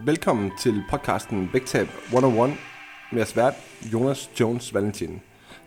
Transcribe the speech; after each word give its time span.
Velkommen 0.00 0.52
til 0.58 0.82
podcasten 0.90 1.50
Vægtab 1.52 1.88
101 2.04 2.50
med 3.12 3.18
jeres 3.18 3.36
vært 3.36 3.54
Jonas 3.92 4.30
Jones 4.40 4.74
Valentin. 4.74 5.20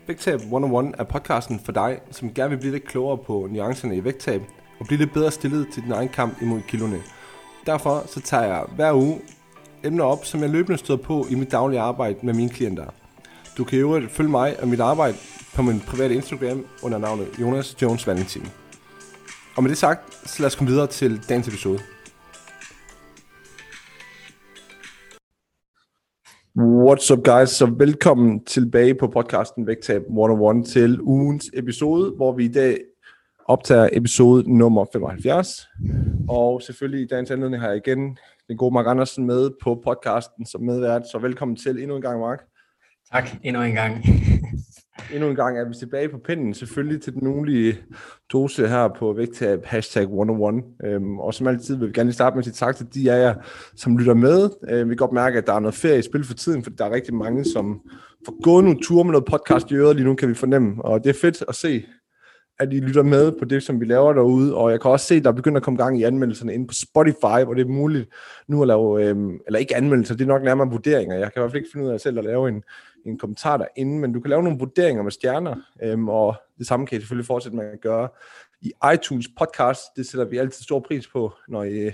Vægtab 0.06 0.40
101 0.40 0.94
er 0.98 1.04
podcasten 1.04 1.60
for 1.64 1.72
dig, 1.72 2.00
som 2.10 2.34
gerne 2.34 2.50
vil 2.50 2.56
blive 2.56 2.72
lidt 2.72 2.88
klogere 2.88 3.18
på 3.18 3.48
nuancerne 3.50 3.96
i 3.96 4.04
vægttab 4.04 4.42
og 4.80 4.86
blive 4.86 4.98
lidt 4.98 5.12
bedre 5.12 5.30
stillet 5.30 5.68
til 5.72 5.82
din 5.82 5.92
egen 5.92 6.08
kamp 6.08 6.42
imod 6.42 6.60
kiloene. 6.68 7.02
Derfor 7.66 8.04
så 8.06 8.20
tager 8.20 8.42
jeg 8.44 8.64
hver 8.76 8.92
uge 8.92 9.20
emner 9.84 10.04
op, 10.04 10.24
som 10.24 10.40
jeg 10.40 10.50
løbende 10.50 10.78
støder 10.78 11.02
på 11.02 11.26
i 11.30 11.34
mit 11.34 11.50
daglige 11.50 11.80
arbejde 11.80 12.18
med 12.22 12.34
mine 12.34 12.50
klienter. 12.50 12.86
Du 13.58 13.64
kan 13.64 13.78
jo 13.78 14.02
følge 14.10 14.30
mig 14.30 14.60
og 14.60 14.68
mit 14.68 14.80
arbejde 14.80 15.16
på 15.54 15.62
min 15.62 15.80
private 15.80 16.14
Instagram 16.14 16.66
under 16.82 16.98
navnet 16.98 17.28
Jonas 17.40 17.82
Jones 17.82 18.06
Valentin. 18.06 18.48
Og 19.56 19.62
med 19.62 19.70
det 19.70 19.78
sagt, 19.78 20.28
så 20.28 20.42
lad 20.42 20.46
os 20.46 20.54
komme 20.54 20.70
videre 20.70 20.86
til 20.86 21.28
dagens 21.28 21.48
episode. 21.48 21.78
What's 26.88 27.12
up 27.12 27.24
guys, 27.24 27.50
så 27.50 27.66
velkommen 27.66 28.44
tilbage 28.44 28.94
på 28.94 29.06
podcasten 29.06 29.66
Vægtab 29.66 30.02
101 30.02 30.66
til 30.66 31.00
ugens 31.00 31.50
episode, 31.54 32.12
hvor 32.16 32.32
vi 32.32 32.44
i 32.44 32.48
dag 32.48 32.78
optager 33.44 33.88
episode 33.92 34.56
nummer 34.58 34.86
75. 34.92 35.68
Og 36.28 36.62
selvfølgelig 36.62 37.04
i 37.04 37.06
dagens 37.06 37.30
anledning 37.30 37.62
har 37.62 37.68
jeg 37.68 37.76
igen 37.86 38.18
den 38.48 38.56
gode 38.56 38.74
Mark 38.74 38.86
Andersen 38.86 39.26
med 39.26 39.50
på 39.62 39.80
podcasten 39.84 40.46
som 40.46 40.62
medvært, 40.62 41.02
så 41.12 41.18
velkommen 41.18 41.56
til 41.56 41.82
endnu 41.82 41.96
en 41.96 42.02
gang 42.02 42.20
Mark. 42.20 42.44
Tak, 43.12 43.28
endnu 43.44 43.62
en 43.62 43.74
gang 43.74 44.04
endnu 45.14 45.28
en 45.28 45.36
gang 45.36 45.58
er 45.58 45.68
vi 45.68 45.74
tilbage 45.74 46.08
på 46.08 46.18
pinden, 46.18 46.54
selvfølgelig 46.54 47.02
til 47.02 47.14
den 47.14 47.26
ugenlige 47.26 47.78
dose 48.32 48.68
her 48.68 48.88
på 48.98 49.12
vægttab 49.12 49.64
hashtag 49.64 50.02
101. 50.02 50.64
Øhm, 50.84 51.18
og 51.18 51.34
som 51.34 51.46
altid 51.46 51.76
vil 51.76 51.88
vi 51.88 51.92
gerne 51.92 52.08
lige 52.08 52.14
starte 52.14 52.36
med 52.36 52.38
at 52.40 52.44
sige 52.44 52.66
tak 52.66 52.76
til 52.76 52.86
de 52.94 53.12
af 53.12 53.20
jer, 53.20 53.34
som 53.76 53.98
lytter 53.98 54.14
med. 54.14 54.50
Øhm, 54.70 54.90
vi 54.90 54.94
kan 54.94 54.96
godt 54.96 55.12
mærke, 55.12 55.38
at 55.38 55.46
der 55.46 55.52
er 55.52 55.60
noget 55.60 55.74
ferie 55.74 55.98
i 55.98 56.02
spil 56.02 56.24
for 56.24 56.34
tiden, 56.34 56.62
for 56.62 56.70
der 56.70 56.84
er 56.84 56.90
rigtig 56.90 57.14
mange, 57.14 57.44
som 57.44 57.80
får 58.26 58.42
gået 58.42 58.64
nogle 58.64 58.80
ture 58.82 59.04
med 59.04 59.12
noget 59.12 59.24
podcast 59.24 59.70
i 59.70 59.74
øret 59.74 59.96
lige 59.96 60.06
nu, 60.06 60.14
kan 60.14 60.28
vi 60.28 60.34
fornemme. 60.34 60.84
Og 60.84 61.04
det 61.04 61.10
er 61.10 61.20
fedt 61.20 61.44
at 61.48 61.54
se, 61.54 61.84
at 62.60 62.72
I 62.72 62.80
lytter 62.80 63.02
med 63.02 63.32
på 63.32 63.44
det, 63.44 63.62
som 63.62 63.80
vi 63.80 63.84
laver 63.84 64.12
derude, 64.12 64.54
og 64.56 64.70
jeg 64.70 64.80
kan 64.80 64.90
også 64.90 65.06
se, 65.06 65.14
at 65.14 65.24
der 65.24 65.32
begynder 65.32 65.56
at 65.56 65.62
komme 65.62 65.82
gang 65.82 66.00
i 66.00 66.02
anmeldelserne 66.02 66.54
inde 66.54 66.66
på 66.66 66.74
Spotify, 66.74 67.44
hvor 67.44 67.54
det 67.54 67.60
er 67.60 67.70
muligt 67.70 68.10
nu 68.46 68.62
at 68.62 68.68
lave, 68.68 69.04
øhm, 69.04 69.40
eller 69.46 69.58
ikke 69.58 69.76
anmeldelser, 69.76 70.14
det 70.14 70.24
er 70.24 70.28
nok 70.28 70.42
nærmere 70.42 70.70
vurderinger. 70.70 71.16
Jeg 71.16 71.32
kan 71.32 71.40
i 71.40 71.42
hvert 71.42 71.50
fald 71.50 71.62
ikke 71.62 71.72
finde 71.72 71.86
ud 71.86 71.92
af 71.92 72.00
selv 72.00 72.18
at 72.18 72.24
lave 72.24 72.48
en, 72.48 72.62
en 73.06 73.18
kommentar 73.18 73.56
derinde, 73.56 73.98
men 73.98 74.12
du 74.12 74.20
kan 74.20 74.30
lave 74.30 74.42
nogle 74.42 74.58
vurderinger 74.58 75.02
med 75.02 75.12
stjerner, 75.12 75.54
øhm, 75.82 76.08
og 76.08 76.34
det 76.58 76.66
samme 76.66 76.86
kan 76.86 76.98
I 76.98 77.00
selvfølgelig 77.00 77.26
fortsætte 77.26 77.56
med 77.56 77.64
at 77.64 77.80
gøre 77.80 78.08
i 78.60 78.72
iTunes 78.94 79.28
podcast. 79.38 79.80
Det 79.96 80.06
sætter 80.06 80.26
vi 80.26 80.38
altid 80.38 80.62
stor 80.62 80.80
pris 80.80 81.06
på, 81.06 81.32
når 81.48 81.64
I, 81.64 81.90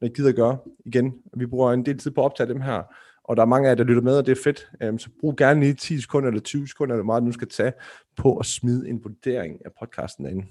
når 0.00 0.08
I 0.08 0.10
gider 0.16 0.28
at 0.28 0.36
gøre 0.36 0.58
igen. 0.84 1.14
Vi 1.36 1.46
bruger 1.46 1.72
en 1.72 1.86
del 1.86 1.98
tid 1.98 2.10
på 2.10 2.20
at 2.20 2.24
optage 2.24 2.48
dem 2.48 2.60
her, 2.60 2.82
og 3.28 3.36
der 3.36 3.42
er 3.42 3.46
mange 3.46 3.68
af 3.68 3.70
jer, 3.70 3.74
der 3.74 3.84
lytter 3.84 4.02
med, 4.02 4.18
og 4.18 4.26
det 4.26 4.38
er 4.38 4.42
fedt. 4.44 4.70
Øhm, 4.82 4.98
så 4.98 5.08
brug 5.20 5.36
gerne 5.36 5.60
lige 5.60 5.74
10 5.74 6.00
sekunder 6.00 6.28
eller 6.28 6.40
20 6.40 6.68
sekunder, 6.68 6.94
eller 6.94 7.04
meget 7.04 7.22
du 7.22 7.32
skal 7.32 7.48
tage 7.48 7.72
på 8.16 8.36
at 8.36 8.46
smide 8.46 8.88
en 8.88 9.04
vurdering 9.04 9.58
af 9.64 9.70
podcasten 9.80 10.24
derinde. 10.24 10.46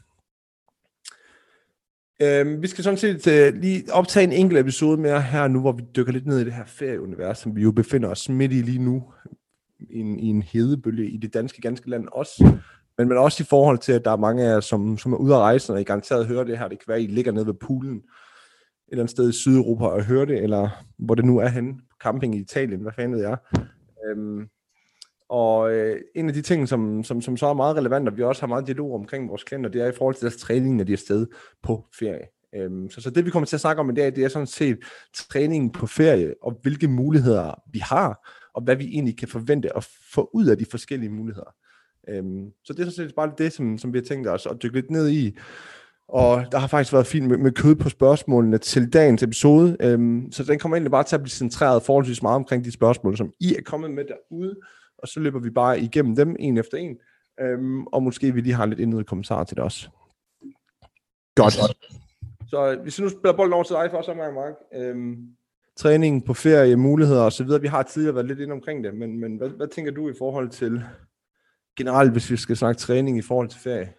Øhm, 2.21 2.61
vi 2.61 2.67
skal 2.67 2.83
sådan 2.83 2.97
set 2.97 3.27
øh, 3.27 3.53
lige 3.53 3.83
optage 3.93 4.23
en 4.23 4.31
enkelt 4.31 4.59
episode 4.59 4.97
mere 4.97 5.21
her 5.21 5.47
nu, 5.47 5.61
hvor 5.61 5.71
vi 5.71 5.83
dykker 5.95 6.11
lidt 6.11 6.25
ned 6.25 6.39
i 6.39 6.43
det 6.43 6.53
her 6.53 6.65
ferieunivers, 6.65 7.37
som 7.37 7.55
vi 7.55 7.61
jo 7.61 7.71
befinder 7.71 8.09
os 8.09 8.29
midt 8.29 8.51
i 8.51 8.61
lige 8.61 8.79
nu, 8.79 9.03
i 9.79 9.99
en, 9.99 10.19
i 10.19 10.27
en 10.27 10.41
hedebølge 10.41 11.09
i 11.09 11.17
det 11.17 11.33
danske 11.33 11.61
ganske 11.61 11.89
land 11.89 12.07
også. 12.11 12.57
Men, 12.97 13.07
men 13.07 13.17
også 13.17 13.43
i 13.43 13.45
forhold 13.49 13.77
til, 13.77 13.91
at 13.91 14.05
der 14.05 14.11
er 14.11 14.17
mange 14.17 14.43
af 14.43 14.53
jer, 14.53 14.59
som, 14.59 14.97
som 14.97 15.13
er 15.13 15.17
ude 15.17 15.33
at 15.33 15.39
rejse, 15.39 15.73
og 15.73 15.81
I 15.81 15.83
garanteret 15.83 16.27
hører 16.27 16.43
det 16.43 16.57
her. 16.57 16.67
Det 16.67 16.79
kan 16.79 16.87
være, 16.87 16.97
at 16.97 17.03
I 17.03 17.07
ligger 17.07 17.31
nede 17.31 17.45
ved 17.45 17.53
poolen 17.53 18.01
et 18.87 18.91
eller 18.91 19.03
andet 19.03 19.11
sted 19.11 19.29
i 19.29 19.33
Sydeuropa 19.33 19.85
og 19.85 20.03
høre 20.03 20.25
det, 20.25 20.43
eller 20.43 20.69
hvor 20.97 21.15
det 21.15 21.25
nu 21.25 21.37
er 21.37 21.47
henne, 21.47 21.73
camping 22.03 22.35
i 22.35 22.39
Italien, 22.39 22.81
hvad 22.81 22.91
fanden 22.95 23.13
ved 23.13 23.21
jeg. 23.21 23.37
Øhm, 24.07 24.47
og 25.29 25.73
øh, 25.73 26.01
en 26.15 26.27
af 26.27 26.33
de 26.33 26.41
ting, 26.41 26.69
som, 26.69 27.03
som, 27.03 27.21
som 27.21 27.37
så 27.37 27.47
er 27.47 27.53
meget 27.53 27.75
relevant, 27.75 28.07
og 28.07 28.17
vi 28.17 28.23
også 28.23 28.41
har 28.41 28.47
meget 28.47 28.67
dialog 28.67 28.93
omkring 28.93 29.29
vores 29.29 29.43
klienter, 29.43 29.69
det 29.69 29.81
er 29.81 29.87
i 29.87 29.95
forhold 29.97 30.15
til 30.15 30.21
deres 30.21 30.37
træning, 30.37 30.75
når 30.75 30.83
de 30.83 30.93
er 30.93 30.97
sted 30.97 31.27
på 31.63 31.85
ferie. 31.99 32.25
Øhm, 32.55 32.89
så, 32.89 33.01
så 33.01 33.09
det 33.09 33.25
vi 33.25 33.29
kommer 33.29 33.45
til 33.45 33.55
at 33.55 33.61
snakke 33.61 33.79
om 33.79 33.89
i 33.89 33.93
dag, 33.93 34.15
det 34.15 34.23
er 34.23 34.27
sådan 34.27 34.47
set 34.47 34.77
træningen 35.13 35.71
på 35.71 35.87
ferie, 35.87 36.33
og 36.41 36.59
hvilke 36.61 36.87
muligheder 36.87 37.63
vi 37.73 37.79
har, 37.79 38.29
og 38.53 38.63
hvad 38.63 38.75
vi 38.75 38.85
egentlig 38.85 39.17
kan 39.17 39.27
forvente 39.27 39.77
at 39.77 39.87
få 40.13 40.29
ud 40.33 40.45
af 40.45 40.57
de 40.57 40.65
forskellige 40.71 41.09
muligheder. 41.09 41.55
Øhm, 42.09 42.51
så 42.63 42.73
det 42.73 42.79
er 42.79 42.89
sådan 42.89 43.09
set 43.09 43.15
bare 43.15 43.31
det, 43.37 43.53
som, 43.53 43.77
som 43.77 43.93
vi 43.93 43.97
har 43.97 44.05
tænkt 44.05 44.27
os 44.27 44.45
at 44.45 44.57
dykke 44.63 44.75
lidt 44.75 44.91
ned 44.91 45.09
i. 45.09 45.37
Og 46.07 46.45
der 46.51 46.57
har 46.57 46.67
faktisk 46.67 46.93
været 46.93 47.07
fint 47.07 47.27
med, 47.27 47.37
med 47.37 47.51
kød 47.51 47.75
på 47.75 47.89
spørgsmålene 47.89 48.57
til 48.57 48.93
dagens 48.93 49.23
episode, 49.23 49.77
øhm, 49.79 50.31
så 50.31 50.43
den 50.43 50.59
kommer 50.59 50.75
egentlig 50.75 50.91
bare 50.91 51.03
til 51.03 51.15
at 51.15 51.21
blive 51.21 51.29
centreret 51.29 51.83
forholdsvis 51.83 52.21
meget 52.21 52.35
omkring 52.35 52.65
de 52.65 52.71
spørgsmål, 52.71 53.17
som 53.17 53.31
I 53.39 53.55
er 53.55 53.61
kommet 53.65 53.91
med 53.91 54.03
derude, 54.05 54.55
og 54.97 55.07
så 55.07 55.19
løber 55.19 55.39
vi 55.39 55.49
bare 55.49 55.79
igennem 55.79 56.15
dem 56.15 56.35
en 56.39 56.57
efter 56.57 56.77
en, 56.77 56.97
øhm, 57.41 57.85
og 57.85 58.03
måske 58.03 58.33
vi 58.33 58.41
lige 58.41 58.53
har 58.53 58.65
lidt 58.65 58.79
indledende 58.79 59.07
kommentarer 59.07 59.43
til 59.43 59.57
det 59.57 59.63
også. 59.63 59.89
Godt. 61.35 61.53
Så 62.47 62.79
hvis 62.83 62.99
vi 62.99 63.03
nu 63.03 63.09
spiller 63.09 63.33
bolden 63.33 63.53
over 63.53 63.63
til 63.63 63.75
dig 63.75 63.87
for 63.91 63.97
første 63.97 64.09
omgang, 64.09 64.33
Mark. 64.33 64.53
Øhm, 64.73 65.15
træning 65.77 66.25
på 66.25 66.33
ferie, 66.33 66.75
muligheder 66.75 67.21
osv. 67.21 67.47
Vi 67.61 67.67
har 67.67 67.83
tidligere 67.83 68.15
været 68.15 68.27
lidt 68.27 68.39
inde 68.39 68.53
omkring 68.53 68.83
det, 68.83 68.93
men, 68.95 69.19
men 69.19 69.37
hvad, 69.37 69.49
hvad 69.49 69.67
tænker 69.67 69.91
du 69.91 70.09
i 70.09 70.13
forhold 70.17 70.49
til 70.49 70.83
generelt, 71.77 72.11
hvis 72.11 72.31
vi 72.31 72.37
skal 72.37 72.57
snakke 72.57 72.79
træning 72.79 73.17
i 73.17 73.21
forhold 73.21 73.49
til 73.49 73.59
ferie? 73.59 73.93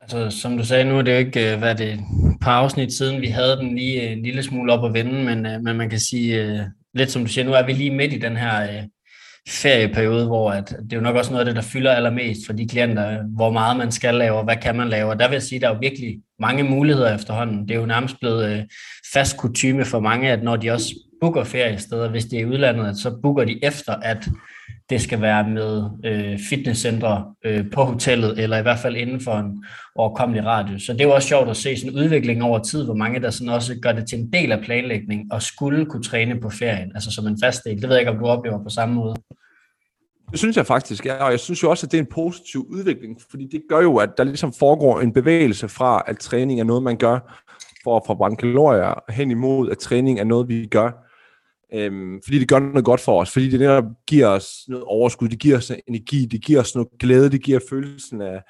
Altså, 0.00 0.30
som 0.30 0.56
du 0.56 0.64
sagde, 0.64 0.84
nu 0.84 0.98
er 0.98 1.02
det 1.02 1.12
jo 1.12 1.18
ikke, 1.18 1.52
øh, 1.52 1.58
hvad 1.58 1.74
det 1.74 1.92
et 1.92 2.00
par 2.40 2.52
afsnit 2.52 2.92
siden, 2.92 3.20
vi 3.20 3.26
havde 3.26 3.56
den 3.56 3.74
lige 3.74 4.02
øh, 4.02 4.12
en 4.12 4.22
lille 4.22 4.42
smule 4.42 4.72
op 4.72 4.84
at 4.84 4.94
vende, 4.94 5.24
men, 5.24 5.46
øh, 5.46 5.62
men 5.62 5.76
man 5.76 5.90
kan 5.90 6.00
sige, 6.00 6.60
lidt 6.94 7.10
som 7.10 7.22
du 7.22 7.28
siger, 7.28 7.44
nu 7.44 7.52
er 7.52 7.66
vi 7.66 7.72
lige 7.72 7.90
midt 7.90 8.12
i 8.12 8.18
den 8.18 8.36
her 8.36 8.84
ferieperiode, 9.48 10.26
hvor 10.26 10.50
at, 10.50 10.68
det 10.68 10.92
er 10.92 10.96
jo 10.96 11.02
nok 11.02 11.16
også 11.16 11.30
noget 11.30 11.40
af 11.40 11.46
det, 11.46 11.56
der 11.56 11.68
fylder 11.68 11.92
allermest 11.92 12.46
for 12.46 12.52
de 12.52 12.68
klienter, 12.68 13.22
hvor 13.36 13.50
meget 13.50 13.76
man 13.76 13.92
skal 13.92 14.14
lave, 14.14 14.36
og 14.36 14.44
hvad 14.44 14.56
kan 14.56 14.76
man 14.76 14.88
lave. 14.88 15.10
Og 15.10 15.18
der 15.18 15.28
vil 15.28 15.34
jeg 15.34 15.42
sige, 15.42 15.56
at 15.56 15.62
der 15.62 15.68
er 15.68 15.74
jo 15.74 15.78
virkelig 15.80 16.20
mange 16.38 16.62
muligheder 16.62 17.14
efterhånden. 17.14 17.68
Det 17.68 17.74
er 17.74 17.80
jo 17.80 17.86
nærmest 17.86 18.16
blevet 18.20 18.66
fast 19.12 19.36
kutume 19.36 19.84
for 19.84 20.00
mange, 20.00 20.30
at 20.30 20.42
når 20.42 20.56
de 20.56 20.70
også 20.70 20.94
booker 21.24 21.44
feriesteder, 21.44 22.10
hvis 22.10 22.24
det 22.24 22.36
er 22.36 22.40
i 22.40 22.46
udlandet, 22.46 22.98
så 22.98 23.18
booker 23.22 23.44
de 23.44 23.64
efter, 23.64 23.92
at 23.92 24.28
det 24.90 25.00
skal 25.00 25.20
være 25.20 25.48
med 25.48 25.90
øh, 26.04 26.38
fitnesscentre 26.50 27.24
øh, 27.44 27.64
på 27.72 27.84
hotellet, 27.84 28.38
eller 28.38 28.58
i 28.58 28.62
hvert 28.62 28.78
fald 28.78 28.96
inden 28.96 29.20
for 29.20 29.32
en 29.32 29.64
overkommelig 29.96 30.44
radius. 30.44 30.82
Så 30.82 30.92
det 30.92 31.00
er 31.00 31.04
jo 31.04 31.14
også 31.14 31.28
sjovt 31.28 31.50
at 31.50 31.56
se 31.56 31.76
sådan 31.76 31.92
en 31.92 31.98
udvikling 32.04 32.42
over 32.42 32.58
tid, 32.58 32.84
hvor 32.84 32.94
mange 32.94 33.20
der 33.20 33.30
sådan 33.30 33.48
også 33.48 33.74
gør 33.82 33.92
det 33.92 34.08
til 34.08 34.18
en 34.18 34.32
del 34.32 34.52
af 34.52 34.60
planlægning, 34.64 35.32
og 35.32 35.42
skulle 35.42 35.86
kunne 35.86 36.02
træne 36.02 36.40
på 36.40 36.50
ferien, 36.50 36.92
altså 36.94 37.10
som 37.10 37.26
en 37.26 37.38
fast 37.44 37.64
del. 37.64 37.82
Det 37.82 37.88
ved 37.88 37.96
jeg 37.96 38.00
ikke, 38.00 38.12
om 38.12 38.18
du 38.18 38.26
oplever 38.26 38.62
på 38.62 38.68
samme 38.68 38.94
måde. 38.94 39.14
Det 40.30 40.38
synes 40.38 40.56
jeg 40.56 40.66
faktisk, 40.66 41.06
ja, 41.06 41.24
og 41.24 41.30
jeg 41.30 41.40
synes 41.40 41.62
jo 41.62 41.70
også, 41.70 41.86
at 41.86 41.92
det 41.92 41.98
er 41.98 42.02
en 42.02 42.10
positiv 42.12 42.66
udvikling, 42.70 43.18
fordi 43.30 43.48
det 43.52 43.62
gør 43.68 43.80
jo, 43.80 43.96
at 43.96 44.10
der 44.18 44.24
ligesom 44.24 44.52
foregår 44.52 45.00
en 45.00 45.12
bevægelse 45.12 45.68
fra, 45.68 46.02
at 46.06 46.18
træning 46.18 46.60
er 46.60 46.64
noget, 46.64 46.82
man 46.82 46.96
gør 46.96 47.42
for 47.84 47.96
at 47.96 48.02
forbrænde 48.06 48.36
kalorier, 48.36 49.12
hen 49.12 49.30
imod, 49.30 49.70
at 49.70 49.78
træning 49.78 50.20
er 50.20 50.24
noget, 50.24 50.48
vi 50.48 50.66
gør 50.66 51.03
Øhm, 51.74 52.20
fordi 52.24 52.38
det 52.38 52.48
gør 52.48 52.58
noget 52.58 52.84
godt 52.84 53.00
for 53.00 53.20
os, 53.20 53.30
fordi 53.32 53.50
det 53.50 53.60
netop 53.60 53.84
giver 54.06 54.26
os 54.26 54.48
noget 54.68 54.84
overskud, 54.84 55.28
det 55.28 55.38
giver 55.38 55.56
os 55.56 55.72
energi, 55.88 56.24
det 56.24 56.44
giver 56.44 56.60
os 56.60 56.74
noget 56.74 56.88
glæde, 57.00 57.30
det 57.30 57.42
giver 57.42 57.60
følelsen 57.70 58.20
af, 58.20 58.42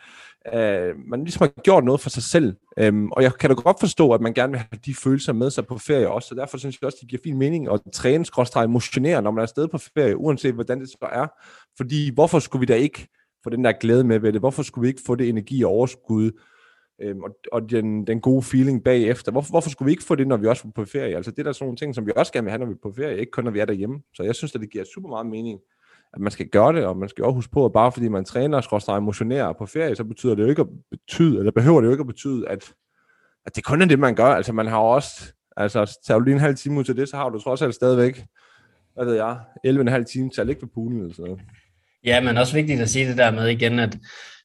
af 0.44 0.92
man 1.08 1.24
ligesom 1.24 1.42
har 1.42 1.62
gjort 1.62 1.84
noget 1.84 2.00
for 2.00 2.10
sig 2.10 2.22
selv. 2.22 2.54
Øhm, 2.78 3.10
og 3.10 3.22
jeg 3.22 3.34
kan 3.34 3.50
da 3.50 3.54
godt 3.54 3.80
forstå, 3.80 4.12
at 4.12 4.20
man 4.20 4.34
gerne 4.34 4.52
vil 4.52 4.58
have 4.58 4.80
de 4.86 4.94
følelser 4.94 5.32
med 5.32 5.50
sig 5.50 5.66
på 5.66 5.78
ferie 5.78 6.08
også, 6.10 6.28
så 6.28 6.34
derfor 6.34 6.58
synes 6.58 6.78
jeg 6.80 6.86
også, 6.86 6.98
det 7.00 7.08
giver 7.08 7.22
fin 7.24 7.38
mening 7.38 7.72
at 7.72 7.80
træne, 7.92 8.24
skråstrej, 8.24 8.66
motionere, 8.66 9.22
når 9.22 9.30
man 9.30 9.38
er 9.38 9.42
afsted 9.42 9.68
på 9.68 9.78
ferie, 9.78 10.16
uanset 10.16 10.54
hvordan 10.54 10.80
det 10.80 10.88
så 10.88 11.08
er. 11.12 11.26
Fordi 11.76 12.10
hvorfor 12.14 12.38
skulle 12.38 12.60
vi 12.60 12.66
da 12.66 12.74
ikke 12.74 13.08
få 13.44 13.50
den 13.50 13.64
der 13.64 13.72
glæde 13.72 14.04
med 14.04 14.18
ved 14.18 14.32
det? 14.32 14.40
Hvorfor 14.40 14.62
skulle 14.62 14.82
vi 14.82 14.88
ikke 14.88 15.02
få 15.06 15.14
det 15.14 15.28
energi 15.28 15.64
og 15.64 15.70
overskud, 15.70 16.30
øhm, 17.02 17.22
og, 17.22 17.36
og 17.52 17.70
den, 17.70 18.06
den 18.06 18.20
gode 18.20 18.42
feeling 18.42 18.84
bagefter. 18.84 19.32
Hvorfor, 19.32 19.50
hvorfor 19.50 19.70
skulle 19.70 19.86
vi 19.86 19.92
ikke 19.92 20.04
få 20.04 20.14
det, 20.14 20.28
når 20.28 20.36
vi 20.36 20.46
også 20.46 20.68
er 20.68 20.72
på 20.72 20.84
ferie? 20.84 21.16
Altså 21.16 21.30
det 21.30 21.38
er 21.38 21.42
der 21.42 21.52
sådan 21.52 21.64
nogle 21.64 21.76
ting, 21.76 21.94
som 21.94 22.06
vi 22.06 22.12
også 22.16 22.32
gerne 22.32 22.44
vil 22.44 22.50
have, 22.50 22.58
når 22.58 22.66
vi 22.66 22.72
er 22.72 22.88
på 22.88 22.92
ferie, 22.96 23.18
ikke 23.18 23.30
kun 23.30 23.44
når 23.44 23.50
vi 23.50 23.58
er 23.58 23.64
derhjemme. 23.64 24.02
Så 24.14 24.22
jeg 24.22 24.34
synes, 24.34 24.54
at 24.54 24.60
det 24.60 24.70
giver 24.70 24.84
super 24.94 25.08
meget 25.08 25.26
mening, 25.26 25.60
at 26.14 26.20
man 26.20 26.30
skal 26.30 26.48
gøre 26.48 26.72
det, 26.72 26.84
og 26.84 26.96
man 26.96 27.08
skal 27.08 27.24
også 27.24 27.34
huske 27.34 27.52
på, 27.52 27.64
at 27.64 27.72
bare 27.72 27.92
fordi 27.92 28.08
man 28.08 28.24
træner, 28.24 28.60
skråstrej 28.60 28.96
emotionerer 28.96 29.52
på 29.52 29.66
ferie, 29.66 29.96
så 29.96 30.04
betyder 30.04 30.34
det 30.34 30.42
jo 30.42 30.48
ikke 30.48 30.62
at 30.62 30.68
betyde, 30.90 31.38
eller 31.38 31.52
behøver 31.52 31.80
det 31.80 31.86
jo 31.86 31.92
ikke 31.92 32.02
at 32.02 32.06
betyde, 32.06 32.48
at, 32.48 32.72
at 33.46 33.56
det 33.56 33.64
kun 33.64 33.82
er 33.82 33.86
det, 33.86 33.98
man 33.98 34.14
gør. 34.14 34.26
Altså 34.26 34.52
man 34.52 34.66
har 34.66 34.78
også, 34.78 35.32
altså 35.56 35.98
tager 36.06 36.18
du 36.18 36.24
lige 36.24 36.34
en 36.34 36.40
halv 36.40 36.56
time 36.56 36.78
ud 36.78 36.84
til 36.84 36.96
det, 36.96 37.08
så 37.08 37.16
har 37.16 37.28
du 37.28 37.38
trods 37.38 37.62
alt 37.62 37.74
stadigvæk, 37.74 38.24
hvad 38.94 39.04
ved 39.04 39.14
jeg, 39.14 39.38
11,5 39.66 40.04
timer 40.04 40.30
til 40.30 40.40
at 40.40 40.46
ligge 40.46 40.60
på 40.60 40.72
poolen 40.74 41.00
eller 41.00 41.14
sådan 41.14 41.30
noget. 41.30 41.42
Ja, 42.04 42.20
men 42.20 42.36
også 42.36 42.54
vigtigt 42.54 42.80
at 42.80 42.90
sige 42.90 43.08
det 43.08 43.18
der 43.18 43.30
med 43.30 43.48
igen, 43.48 43.78
at 43.78 43.98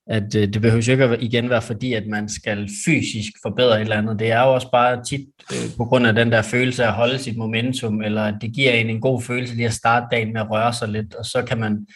at 0.09 0.35
øh, 0.35 0.53
det 0.53 0.61
behøver 0.61 0.83
jo 0.88 0.91
ikke 0.91 1.03
at 1.03 1.21
igen 1.21 1.50
være 1.50 1.61
fordi, 1.61 1.94
at 1.94 2.07
man 2.07 2.29
skal 2.29 2.69
fysisk 2.85 3.31
forbedre 3.41 3.75
et 3.75 3.81
eller 3.81 3.97
andet. 3.97 4.19
Det 4.19 4.31
er 4.31 4.41
jo 4.41 4.53
også 4.53 4.71
bare 4.71 5.03
tit 5.03 5.27
øh, 5.51 5.69
på 5.77 5.85
grund 5.85 6.07
af 6.07 6.15
den 6.15 6.31
der 6.31 6.41
følelse 6.41 6.83
af 6.83 6.88
at 6.88 6.94
holde 6.94 7.17
sit 7.17 7.38
momentum, 7.38 8.01
eller 8.01 8.23
at 8.23 8.35
det 8.41 8.53
giver 8.53 8.71
en 8.71 8.89
en 8.89 9.01
god 9.01 9.21
følelse 9.21 9.56
lige 9.56 9.65
at 9.65 9.73
starte 9.73 10.06
dagen 10.11 10.33
med 10.33 10.41
at 10.41 10.50
røre 10.51 10.73
sig 10.73 10.89
lidt, 10.89 11.15
og 11.15 11.25
så 11.25 11.44
kan 11.47 11.57
man 11.57 11.88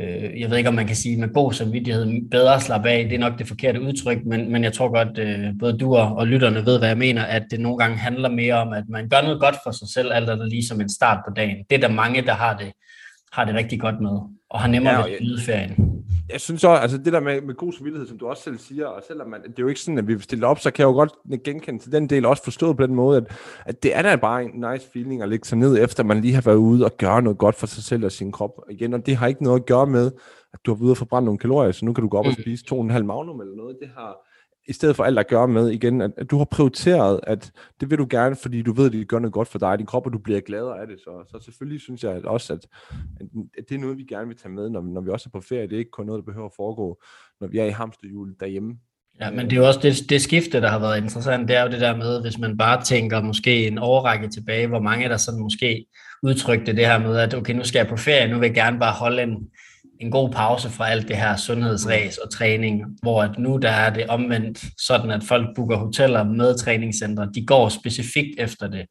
øh, 0.00 0.40
jeg 0.40 0.50
ved 0.50 0.56
ikke, 0.56 0.68
om 0.68 0.74
man 0.74 0.86
kan 0.86 0.96
sige 0.96 1.16
med 1.16 1.34
god 1.34 1.52
samvittighed, 1.52 2.30
bedre 2.30 2.60
slappe 2.60 2.90
af, 2.90 3.04
det 3.04 3.14
er 3.14 3.18
nok 3.18 3.38
det 3.38 3.48
forkerte 3.48 3.80
udtryk, 3.80 4.24
men, 4.26 4.52
men 4.52 4.64
jeg 4.64 4.72
tror 4.72 4.88
godt, 4.92 5.18
øh, 5.18 5.58
både 5.60 5.78
du 5.78 5.96
og, 5.96 6.16
og 6.16 6.26
lytterne 6.26 6.66
ved, 6.66 6.78
hvad 6.78 6.88
jeg 6.88 6.98
mener, 6.98 7.22
at 7.22 7.42
det 7.50 7.60
nogle 7.60 7.78
gange 7.78 7.96
handler 7.96 8.28
mere 8.28 8.54
om, 8.54 8.72
at 8.72 8.84
man 8.88 9.08
gør 9.08 9.22
noget 9.22 9.40
godt 9.40 9.56
for 9.64 9.70
sig 9.70 9.88
selv, 9.88 10.12
alt 10.12 10.30
er 10.30 10.44
lige 10.44 10.66
som 10.66 10.80
en 10.80 10.88
start 10.88 11.18
på 11.28 11.34
dagen. 11.34 11.56
Det 11.70 11.76
er 11.76 11.88
der 11.88 11.94
mange, 11.94 12.22
der 12.22 12.34
har 12.34 12.56
det, 12.56 12.72
har 13.32 13.44
det 13.44 13.54
rigtig 13.54 13.80
godt 13.80 14.00
med, 14.00 14.37
og 14.50 14.60
har 14.60 14.68
nemmere 14.68 14.94
ja, 14.94 15.04
ved 15.06 15.12
at 15.12 15.22
nyde 15.22 15.40
ferien 15.40 15.98
jeg 16.30 16.40
synes 16.40 16.64
også, 16.64 16.82
altså 16.82 16.98
det 16.98 17.12
der 17.12 17.20
med, 17.20 17.40
med 17.40 17.54
god 17.54 17.72
samvittighed, 17.72 18.08
som 18.08 18.18
du 18.18 18.26
også 18.26 18.42
selv 18.42 18.58
siger, 18.58 18.86
og 18.86 19.02
selvom 19.08 19.28
man, 19.28 19.42
det 19.42 19.48
er 19.48 19.62
jo 19.62 19.68
ikke 19.68 19.80
sådan, 19.80 19.98
at 19.98 20.08
vi 20.08 20.18
stiller 20.18 20.48
op, 20.48 20.58
så 20.58 20.70
kan 20.70 20.82
jeg 20.82 20.86
jo 20.86 20.92
godt 20.92 21.42
genkende 21.44 21.82
til 21.82 21.92
den 21.92 22.10
del, 22.10 22.26
også 22.26 22.44
forstået 22.44 22.76
på 22.76 22.86
den 22.86 22.94
måde, 22.94 23.16
at, 23.16 23.24
at 23.66 23.82
det 23.82 23.96
er 23.96 24.02
da 24.02 24.16
bare 24.16 24.44
en 24.44 24.50
nice 24.70 24.90
feeling 24.92 25.22
at 25.22 25.28
lægge 25.28 25.48
sig 25.48 25.58
ned, 25.58 25.84
efter 25.84 26.04
man 26.04 26.20
lige 26.20 26.34
har 26.34 26.42
været 26.42 26.56
ude 26.56 26.84
og 26.84 26.96
gøre 26.96 27.22
noget 27.22 27.38
godt 27.38 27.54
for 27.54 27.66
sig 27.66 27.84
selv 27.84 28.04
og 28.04 28.12
sin 28.12 28.32
krop. 28.32 28.50
Igen, 28.70 28.94
og 28.94 29.06
det 29.06 29.16
har 29.16 29.26
ikke 29.26 29.42
noget 29.42 29.60
at 29.60 29.66
gøre 29.66 29.86
med, 29.86 30.10
at 30.52 30.60
du 30.66 30.70
har 30.70 30.76
været 30.76 30.84
ude 30.84 30.92
og 30.92 30.96
forbrænde 30.96 31.24
nogle 31.24 31.38
kalorier, 31.38 31.72
så 31.72 31.84
nu 31.84 31.92
kan 31.92 32.02
du 32.02 32.08
gå 32.08 32.18
op 32.18 32.26
og 32.26 32.34
mm. 32.38 32.42
spise 32.42 32.64
2,5 32.74 32.76
magnum 33.02 33.40
eller 33.40 33.56
noget. 33.56 33.76
Det 33.80 33.88
har, 33.96 34.16
i 34.68 34.72
stedet 34.72 34.96
for 34.96 35.04
alt 35.04 35.18
at 35.18 35.28
gøre 35.28 35.48
med 35.48 35.70
igen, 35.70 36.00
at, 36.00 36.10
at 36.16 36.30
du 36.30 36.38
har 36.38 36.44
prioriteret, 36.44 37.20
at 37.22 37.52
det 37.80 37.90
vil 37.90 37.98
du 37.98 38.06
gerne, 38.10 38.36
fordi 38.36 38.62
du 38.62 38.72
ved, 38.72 38.86
at 38.86 38.92
det 38.92 39.08
gør 39.08 39.18
noget 39.18 39.32
godt 39.32 39.48
for 39.48 39.58
dig, 39.58 39.78
din 39.78 39.86
krop, 39.86 40.06
og 40.06 40.12
du 40.12 40.18
bliver 40.18 40.40
gladere 40.40 40.80
af 40.80 40.86
det. 40.86 41.00
Så, 41.00 41.24
så 41.30 41.44
selvfølgelig 41.44 41.80
synes 41.80 42.04
jeg 42.04 42.12
at 42.12 42.24
også, 42.24 42.52
at, 42.52 42.66
at 43.58 43.64
det 43.68 43.74
er 43.74 43.78
noget, 43.78 43.98
vi 43.98 44.04
gerne 44.04 44.28
vil 44.28 44.36
tage 44.36 44.52
med, 44.52 44.70
når, 44.70 44.82
når 44.82 45.00
vi 45.00 45.10
også 45.10 45.28
er 45.34 45.38
på 45.38 45.44
ferie. 45.48 45.62
Det 45.62 45.72
er 45.72 45.78
ikke 45.78 45.90
kun 45.90 46.06
noget, 46.06 46.20
der 46.20 46.32
behøver 46.32 46.46
at 46.46 46.54
foregå, 46.56 47.00
når 47.40 47.48
vi 47.48 47.58
er 47.58 47.64
i 47.64 47.70
hamsterhjul 47.70 48.34
derhjemme. 48.40 48.78
Ja, 49.20 49.30
men 49.30 49.50
det 49.50 49.52
er 49.52 49.56
jo 49.56 49.66
også 49.66 49.80
det, 49.82 50.10
det 50.10 50.22
skifte, 50.22 50.60
der 50.60 50.68
har 50.68 50.78
været 50.78 51.02
interessant, 51.02 51.48
det 51.48 51.56
er 51.56 51.62
jo 51.62 51.70
det 51.70 51.80
der 51.80 51.96
med, 51.96 52.20
hvis 52.22 52.38
man 52.38 52.58
bare 52.58 52.84
tænker 52.84 53.22
måske 53.22 53.66
en 53.66 53.78
overrække 53.78 54.28
tilbage, 54.28 54.66
hvor 54.66 54.80
mange 54.80 55.08
der 55.08 55.16
sådan 55.16 55.40
måske 55.40 55.86
udtrykte 56.22 56.76
det 56.76 56.86
her 56.86 56.98
med, 56.98 57.16
at 57.16 57.34
okay, 57.34 57.54
nu 57.54 57.64
skal 57.64 57.78
jeg 57.78 57.88
på 57.88 57.96
ferie, 57.96 58.28
nu 58.28 58.38
vil 58.38 58.46
jeg 58.46 58.54
gerne 58.54 58.78
bare 58.78 58.92
holde 58.92 59.22
en, 59.22 59.50
en 60.00 60.10
god 60.10 60.30
pause 60.30 60.70
fra 60.70 60.88
alt 60.90 61.08
det 61.08 61.16
her 61.16 61.36
sundhedsræs 61.36 62.18
og 62.18 62.30
træning, 62.30 62.84
hvor 63.02 63.22
at 63.22 63.38
nu 63.38 63.56
der 63.56 63.70
er 63.70 63.94
det 63.94 64.06
omvendt 64.06 64.64
sådan, 64.78 65.10
at 65.10 65.24
folk 65.24 65.46
booker 65.56 65.76
hoteller 65.76 66.24
med 66.24 66.58
træningscentre. 66.58 67.30
De 67.34 67.46
går 67.46 67.68
specifikt 67.68 68.40
efter 68.40 68.68
det. 68.68 68.86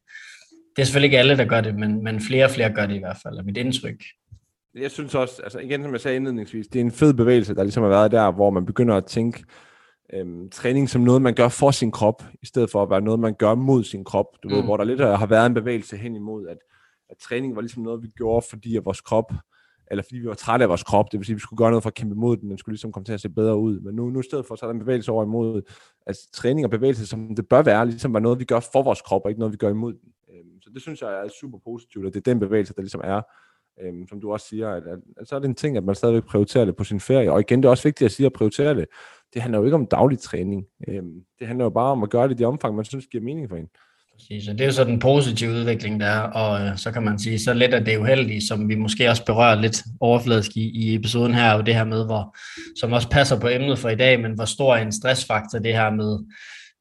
Det 0.76 0.82
er 0.82 0.84
selvfølgelig 0.84 1.06
ikke 1.06 1.18
alle, 1.18 1.36
der 1.36 1.44
gør 1.44 1.60
det, 1.60 1.74
men, 1.74 2.04
men 2.04 2.20
flere 2.20 2.44
og 2.44 2.50
flere 2.50 2.74
gør 2.74 2.86
det 2.86 2.94
i 2.94 2.98
hvert 2.98 3.18
fald, 3.22 3.38
er 3.38 3.42
mit 3.42 3.56
indtryk. 3.56 4.02
Jeg 4.74 4.90
synes 4.90 5.14
også, 5.14 5.42
altså 5.42 5.58
igen 5.58 5.82
som 5.82 5.92
jeg 5.92 6.00
sagde 6.00 6.16
indledningsvis, 6.16 6.66
det 6.66 6.80
er 6.80 6.84
en 6.84 6.92
fed 6.92 7.14
bevægelse, 7.14 7.54
der 7.54 7.62
ligesom 7.62 7.82
har 7.82 7.90
været 7.90 8.10
der, 8.10 8.32
hvor 8.32 8.50
man 8.50 8.66
begynder 8.66 8.96
at 8.96 9.04
tænke 9.04 9.44
øhm, 10.14 10.50
træning 10.50 10.88
som 10.88 11.00
noget, 11.00 11.22
man 11.22 11.34
gør 11.34 11.48
for 11.48 11.70
sin 11.70 11.90
krop, 11.90 12.22
i 12.42 12.46
stedet 12.46 12.70
for 12.70 12.82
at 12.82 12.90
være 12.90 13.00
noget, 13.00 13.20
man 13.20 13.34
gør 13.34 13.54
mod 13.54 13.84
sin 13.84 14.04
krop. 14.04 14.26
Du 14.42 14.48
mm. 14.48 14.54
ved, 14.54 14.62
hvor 14.62 14.76
der 14.76 14.84
lidt 14.84 15.00
har 15.00 15.26
været 15.26 15.46
en 15.46 15.54
bevægelse 15.54 15.96
hen 15.96 16.16
imod, 16.16 16.48
at, 16.48 16.58
at 17.10 17.16
træning 17.28 17.56
var 17.56 17.60
ligesom 17.60 17.82
noget, 17.82 18.02
vi 18.02 18.08
gjorde, 18.16 18.46
fordi 18.50 18.76
at 18.76 18.84
vores 18.84 19.00
krop 19.00 19.32
eller 19.90 20.02
fordi 20.02 20.18
vi 20.18 20.28
var 20.28 20.34
trætte 20.34 20.62
af 20.62 20.68
vores 20.68 20.82
krop, 20.82 21.12
det 21.12 21.18
vil 21.18 21.26
sige, 21.26 21.34
at 21.34 21.36
vi 21.36 21.40
skulle 21.40 21.58
gøre 21.58 21.70
noget 21.70 21.82
for 21.82 21.90
at 21.90 21.94
kæmpe 21.94 22.14
imod 22.14 22.36
den, 22.36 22.50
den 22.50 22.58
skulle 22.58 22.72
ligesom 22.72 22.92
komme 22.92 23.04
til 23.04 23.12
at 23.12 23.20
se 23.20 23.28
bedre 23.28 23.56
ud. 23.56 23.80
Men 23.80 23.94
nu, 23.94 24.10
nu 24.10 24.20
i 24.20 24.22
stedet 24.22 24.46
for, 24.46 24.56
så 24.56 24.66
er 24.66 24.68
der 24.68 24.74
en 24.74 24.80
bevægelse 24.80 25.12
over 25.12 25.24
imod, 25.24 25.62
altså 26.06 26.30
træning 26.32 26.64
og 26.64 26.70
bevægelse, 26.70 27.06
som 27.06 27.34
det 27.34 27.48
bør 27.48 27.62
være, 27.62 27.86
ligesom 27.86 28.12
var 28.12 28.20
noget, 28.20 28.38
vi 28.38 28.44
gør 28.44 28.60
for 28.60 28.82
vores 28.82 29.02
krop, 29.02 29.20
og 29.24 29.30
ikke 29.30 29.38
noget, 29.38 29.52
vi 29.52 29.56
gør 29.56 29.70
imod 29.70 29.92
den. 29.92 30.12
Øhm, 30.30 30.60
så 30.62 30.70
det 30.74 30.82
synes 30.82 31.02
jeg 31.02 31.10
er 31.10 31.28
super 31.40 31.58
positivt, 31.64 32.06
at 32.06 32.14
det 32.14 32.20
er 32.26 32.32
den 32.32 32.40
bevægelse, 32.40 32.74
der 32.74 32.82
ligesom 32.82 33.00
er, 33.04 33.22
øhm, 33.82 34.08
som 34.08 34.20
du 34.20 34.32
også 34.32 34.46
siger, 34.46 34.70
at, 34.70 34.82
at, 34.86 34.98
at 35.16 35.28
så 35.28 35.36
er 35.36 35.38
det 35.38 35.48
en 35.48 35.54
ting, 35.54 35.76
at 35.76 35.84
man 35.84 35.94
stadigvæk 35.94 36.24
prioriterer 36.24 36.64
det 36.64 36.76
på 36.76 36.84
sin 36.84 37.00
ferie. 37.00 37.32
Og 37.32 37.40
igen, 37.40 37.62
det 37.62 37.66
er 37.66 37.70
også 37.70 37.88
vigtigt 37.88 38.06
at 38.06 38.12
sige 38.12 38.26
at 38.26 38.32
prioritere 38.32 38.74
det. 38.74 38.86
Det 39.34 39.42
handler 39.42 39.58
jo 39.58 39.64
ikke 39.64 39.74
om 39.74 39.86
daglig 39.86 40.18
træning. 40.18 40.66
Øhm, 40.88 41.22
det 41.38 41.46
handler 41.46 41.64
jo 41.64 41.70
bare 41.70 41.92
om 41.92 42.02
at 42.02 42.10
gøre 42.10 42.28
det 42.28 42.34
i 42.34 42.38
det 42.38 42.46
omfang, 42.46 42.76
man 42.76 42.84
synes 42.84 43.06
giver 43.06 43.24
mening 43.24 43.48
for 43.48 43.56
en. 43.56 43.68
Præcis, 44.18 44.48
og 44.48 44.54
det 44.54 44.60
er 44.60 44.66
jo 44.66 44.72
så 44.72 44.84
den 44.84 44.98
positive 44.98 45.50
udvikling, 45.50 46.00
der 46.00 46.06
er, 46.06 46.20
og 46.20 46.66
øh, 46.66 46.76
så 46.76 46.90
kan 46.90 47.02
man 47.02 47.18
sige, 47.18 47.38
så 47.38 47.54
lidt 47.54 47.74
af 47.74 47.84
det 47.84 47.98
uheldige, 47.98 48.46
som 48.46 48.68
vi 48.68 48.74
måske 48.74 49.10
også 49.10 49.24
berører 49.24 49.60
lidt 49.60 49.82
overfladisk 50.00 50.56
i, 50.56 50.60
i 50.60 50.94
episoden 50.94 51.34
her, 51.34 51.52
og 51.52 51.66
det 51.66 51.74
her 51.74 51.84
med, 51.84 52.04
hvor, 52.04 52.36
som 52.80 52.92
også 52.92 53.08
passer 53.08 53.40
på 53.40 53.48
emnet 53.48 53.78
for 53.78 53.88
i 53.88 53.94
dag, 53.94 54.20
men 54.20 54.32
hvor 54.32 54.44
stor 54.44 54.76
en 54.76 54.92
stressfaktor 54.92 55.58
det 55.58 55.74
her 55.74 55.90
med 55.90 56.18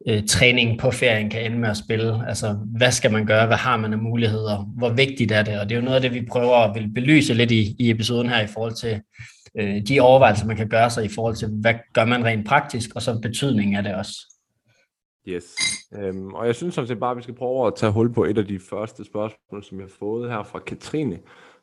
øh, 0.07 0.23
træning 0.27 0.79
på 0.79 0.91
ferien 0.91 1.29
kan 1.29 1.45
ende 1.45 1.57
med 1.57 1.69
at 1.69 1.77
spille. 1.77 2.27
Altså, 2.27 2.57
hvad 2.77 2.91
skal 2.91 3.11
man 3.11 3.25
gøre? 3.25 3.47
Hvad 3.47 3.57
har 3.57 3.77
man 3.77 3.93
af 3.93 3.99
muligheder? 3.99 4.73
Hvor 4.77 4.89
vigtigt 4.89 5.31
er 5.31 5.43
det? 5.43 5.59
Og 5.59 5.69
det 5.69 5.75
er 5.75 5.79
jo 5.79 5.85
noget 5.85 5.95
af 5.95 6.01
det, 6.01 6.13
vi 6.13 6.27
prøver 6.31 6.55
at 6.55 6.75
vil 6.75 6.89
belyse 6.95 7.33
lidt 7.33 7.51
i, 7.51 7.75
i 7.79 7.89
episoden 7.89 8.29
her 8.29 8.41
i 8.41 8.47
forhold 8.47 8.73
til 8.73 9.01
øh, 9.59 9.81
de 9.87 9.99
overvejelser, 9.99 10.45
man 10.45 10.57
kan 10.57 10.69
gøre 10.69 10.89
sig 10.89 11.05
i 11.05 11.09
forhold 11.15 11.35
til, 11.35 11.47
hvad 11.47 11.73
gør 11.93 12.05
man 12.05 12.25
rent 12.25 12.47
praktisk, 12.47 12.89
og 12.95 13.01
så 13.01 13.19
betydningen 13.21 13.75
af 13.75 13.83
det 13.83 13.95
også. 13.95 14.36
Yes. 15.27 15.55
Øhm, 15.93 16.33
og 16.33 16.45
jeg 16.45 16.55
synes 16.55 16.75
sådan 16.75 16.87
set 16.87 16.99
bare, 16.99 17.11
at 17.11 17.17
vi 17.17 17.21
skal 17.21 17.35
prøve 17.35 17.67
at 17.67 17.73
tage 17.75 17.91
hul 17.91 18.13
på 18.13 18.25
et 18.25 18.37
af 18.37 18.45
de 18.45 18.59
første 18.59 19.05
spørgsmål, 19.05 19.63
som 19.63 19.77
jeg 19.77 19.85
har 19.85 19.93
fået 19.99 20.31
her 20.31 20.43
fra 20.43 20.59
Katrine, 20.59 21.19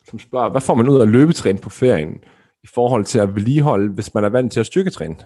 som 0.08 0.18
spørger, 0.18 0.48
hvad 0.50 0.60
får 0.60 0.74
man 0.74 0.88
ud 0.88 1.00
af 1.00 1.12
løbetræne 1.12 1.58
på 1.58 1.70
ferien 1.70 2.24
i 2.62 2.66
forhold 2.74 3.04
til 3.04 3.18
at 3.18 3.34
vedligeholde, 3.34 3.92
hvis 3.92 4.14
man 4.14 4.24
er 4.24 4.28
vant 4.28 4.52
til 4.52 4.60
at 4.60 4.66
styrketræne? 4.66 5.16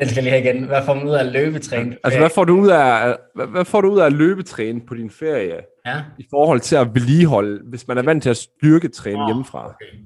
Den 0.00 0.08
skal 0.08 0.22
lige 0.22 0.30
have 0.30 0.44
igen. 0.44 0.64
Hvad 0.64 0.84
får 0.84 0.94
man 0.94 1.08
ud 1.08 1.14
af 1.14 1.32
løbetræne? 1.32 1.96
Altså, 2.04 2.18
hvad 2.18 2.30
får 2.30 2.44
du 2.44 2.60
ud 2.60 2.68
af, 2.68 3.16
hvad, 3.34 3.64
får 3.64 3.80
du 3.80 3.88
ud 3.92 3.98
af 3.98 4.18
løbetræne 4.18 4.80
på 4.80 4.94
din 4.94 5.10
ferie? 5.10 5.60
Ja. 5.86 6.02
I 6.18 6.26
forhold 6.30 6.60
til 6.60 6.76
at 6.76 6.94
vedligeholde, 6.94 7.62
hvis 7.64 7.88
man 7.88 7.98
er 7.98 8.02
vant 8.02 8.22
til 8.22 8.30
at 8.30 8.36
styrketræne 8.36 9.22
oh, 9.22 9.28
hjemmefra? 9.28 9.66
Okay. 9.66 9.98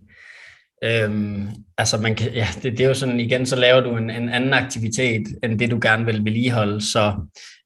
Øhm, 0.84 1.48
altså 1.78 1.98
man 1.98 2.14
kan, 2.14 2.32
ja, 2.34 2.46
det, 2.62 2.72
det 2.72 2.80
er 2.80 2.88
jo 2.88 2.94
sådan, 2.94 3.20
igen, 3.20 3.46
så 3.46 3.56
laver 3.56 3.80
du 3.80 3.96
en, 3.96 4.10
en 4.10 4.28
anden 4.28 4.52
aktivitet, 4.52 5.22
end 5.44 5.58
det 5.58 5.70
du 5.70 5.78
gerne 5.82 6.04
vil 6.04 6.24
vedligeholde, 6.24 6.80
så 6.80 7.14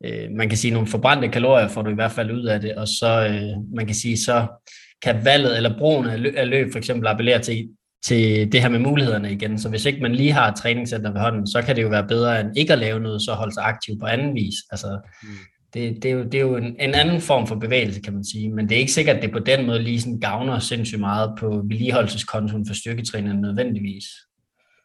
øh, 0.05 0.31
man 0.37 0.49
kan 0.49 0.59
sige, 0.59 0.75
nogle 0.75 0.89
forbrændte 0.89 1.29
kalorier 1.29 1.69
får 1.69 1.83
du 1.83 1.91
i 1.91 1.95
hvert 1.95 2.13
fald 2.13 2.31
ud 2.31 2.45
af 2.45 2.61
det, 2.61 2.75
og 2.75 2.89
så 2.89 3.27
øh, 3.31 3.77
man 3.77 3.87
kan 3.87 3.95
sige, 3.95 4.19
så 4.19 4.47
kan 5.03 5.25
valget 5.25 5.57
eller 5.57 5.79
brugen 5.79 6.07
af 6.07 6.23
løb, 6.23 6.35
af 6.37 6.51
løb 6.51 6.73
for 6.73 6.79
eksempel 6.79 7.07
appellere 7.07 7.39
til, 7.39 7.69
til 8.05 8.53
det 8.53 8.63
her 8.63 8.69
med 8.69 8.79
mulighederne 8.79 9.33
igen, 9.33 9.59
så 9.59 9.69
hvis 9.69 9.85
ikke 9.85 10.03
man 10.03 10.15
lige 10.15 10.33
har 10.33 10.49
et 10.49 10.57
træningscenter 10.57 11.13
ved 11.13 11.21
hånden, 11.21 11.47
så 11.47 11.63
kan 11.63 11.77
det 11.77 11.83
jo 11.83 11.89
være 11.89 12.07
bedre 12.09 12.41
end 12.41 12.49
ikke 12.57 12.73
at 12.73 12.79
lave 12.79 13.01
noget, 13.01 13.23
så 13.23 13.33
holde 13.33 13.55
sig 13.55 13.65
aktiv 13.65 13.95
på 14.01 14.07
anden 14.07 14.35
vis, 14.35 14.55
altså 14.71 14.99
mm 15.23 15.29
det, 15.75 16.03
det, 16.03 16.11
er 16.11 16.15
jo, 16.15 16.25
det 16.25 16.35
er 16.35 16.41
jo 16.41 16.57
en, 16.57 16.65
en 16.65 16.95
anden 16.95 17.21
form 17.21 17.47
for 17.47 17.55
bevægelse, 17.55 18.01
kan 18.01 18.13
man 18.13 18.25
sige. 18.25 18.53
Men 18.53 18.69
det 18.69 18.75
er 18.75 18.81
ikke 18.81 18.93
sikkert, 18.93 19.17
at 19.17 19.23
det 19.23 19.33
på 19.33 19.39
den 19.39 19.67
måde 19.67 19.83
lige 19.83 20.01
sådan 20.01 20.21
gavner 20.21 20.59
sindssygt 20.59 21.01
meget 21.01 21.35
på 21.39 21.49
vedligeholdelseskontoen 21.49 22.67
for 22.67 22.75
styrketrænerne 22.75 23.41
nødvendigvis. 23.41 24.05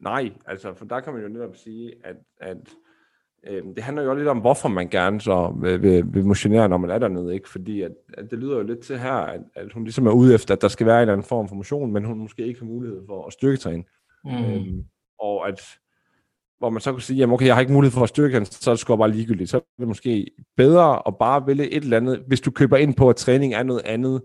Nej, 0.02 0.32
altså 0.48 0.74
for 0.74 0.86
der 0.86 1.00
kan 1.00 1.14
man 1.14 1.22
jo 1.22 1.28
netop 1.28 1.56
sige, 1.56 1.94
at, 2.04 2.16
at 2.42 2.58
øh, 3.48 3.64
det 3.76 3.84
handler 3.84 4.04
jo 4.04 4.16
lidt 4.16 4.28
om, 4.28 4.40
hvorfor 4.40 4.70
man 4.70 4.90
gerne 4.90 5.22
så 5.22 5.58
vil, 5.62 5.82
vil, 5.82 6.04
vil 6.14 6.26
motionere, 6.26 6.70
når 6.70 6.78
man 6.78 6.90
er 6.90 7.00
dernede. 7.00 7.34
Ikke? 7.34 7.50
Fordi 7.50 7.82
at, 7.82 7.92
at 8.14 8.32
det 8.32 8.40
lyder 8.40 8.58
jo 8.58 8.64
lidt 8.64 8.80
til 8.80 9.00
her, 9.00 9.14
at, 9.14 9.42
at 9.56 9.74
hun 9.74 9.84
ligesom 9.84 10.08
er 10.08 10.12
ude 10.12 10.36
efter, 10.36 10.56
at 10.56 10.62
der 10.62 10.68
skal 10.68 10.88
være 10.88 10.96
en 10.96 11.02
eller 11.02 11.14
anden 11.14 11.28
form 11.28 11.48
for 11.48 11.56
motion, 11.56 11.92
men 11.92 12.06
hun 12.06 12.18
måske 12.18 12.48
ikke 12.48 12.60
har 12.60 12.68
mulighed 12.68 13.02
for 13.08 13.28
at 13.28 13.34
styrketræne. 13.34 13.84
Mm. 14.26 14.32
Øhm, 14.32 14.84
og 15.20 15.48
at 15.48 15.62
hvor 16.62 16.70
man 16.70 16.82
så 16.82 16.92
kunne 16.92 17.02
sige, 17.02 17.18
jamen 17.18 17.34
okay, 17.34 17.46
jeg 17.46 17.56
har 17.56 17.62
ikke 17.62 17.74
mulighed 17.74 17.94
for 17.94 18.04
at 18.04 18.10
styrke 18.10 18.36
den, 18.36 18.46
så 18.46 18.70
er 18.70 18.74
det 18.74 18.80
sgu 18.80 18.96
bare 18.96 19.12
ligegyldigt. 19.12 19.50
Så 19.50 19.58
er 19.58 19.62
det 19.80 19.88
måske 19.88 20.28
bedre 20.58 21.08
at 21.08 21.18
bare 21.20 21.48
vælge 21.48 21.72
et 21.72 21.84
eller 21.84 21.98
andet, 21.98 22.24
hvis 22.28 22.42
du 22.42 22.52
køber 22.52 22.78
ind 22.78 22.96
på, 22.96 23.10
at 23.10 23.16
træning 23.16 23.54
er 23.54 23.64
noget 23.64 23.82
andet, 23.86 24.22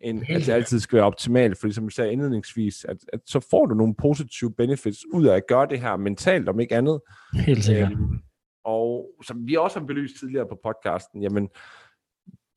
end 0.00 0.22
at 0.28 0.40
det 0.40 0.48
altid 0.48 0.80
skal 0.80 0.96
være 0.96 1.06
optimalt. 1.06 1.58
Fordi 1.58 1.72
som 1.72 1.84
jeg 1.84 1.92
sagde 1.92 2.12
indledningsvis, 2.12 2.84
at, 2.84 2.96
at 3.12 3.20
så 3.26 3.46
får 3.50 3.66
du 3.66 3.74
nogle 3.74 3.94
positive 3.94 4.54
benefits 4.54 4.98
ud 5.14 5.26
af 5.26 5.36
at 5.36 5.46
gøre 5.48 5.66
det 5.66 5.80
her 5.80 5.96
mentalt, 5.96 6.48
om 6.48 6.60
ikke 6.60 6.76
andet. 6.76 7.00
Helt 7.34 7.64
sikkert. 7.64 7.92
Øhm, 7.92 8.18
og 8.64 9.14
som 9.24 9.46
vi 9.46 9.56
også 9.56 9.78
har 9.78 9.86
belyst 9.86 10.18
tidligere 10.18 10.46
på 10.48 10.58
podcasten, 10.64 11.22
jamen, 11.22 11.48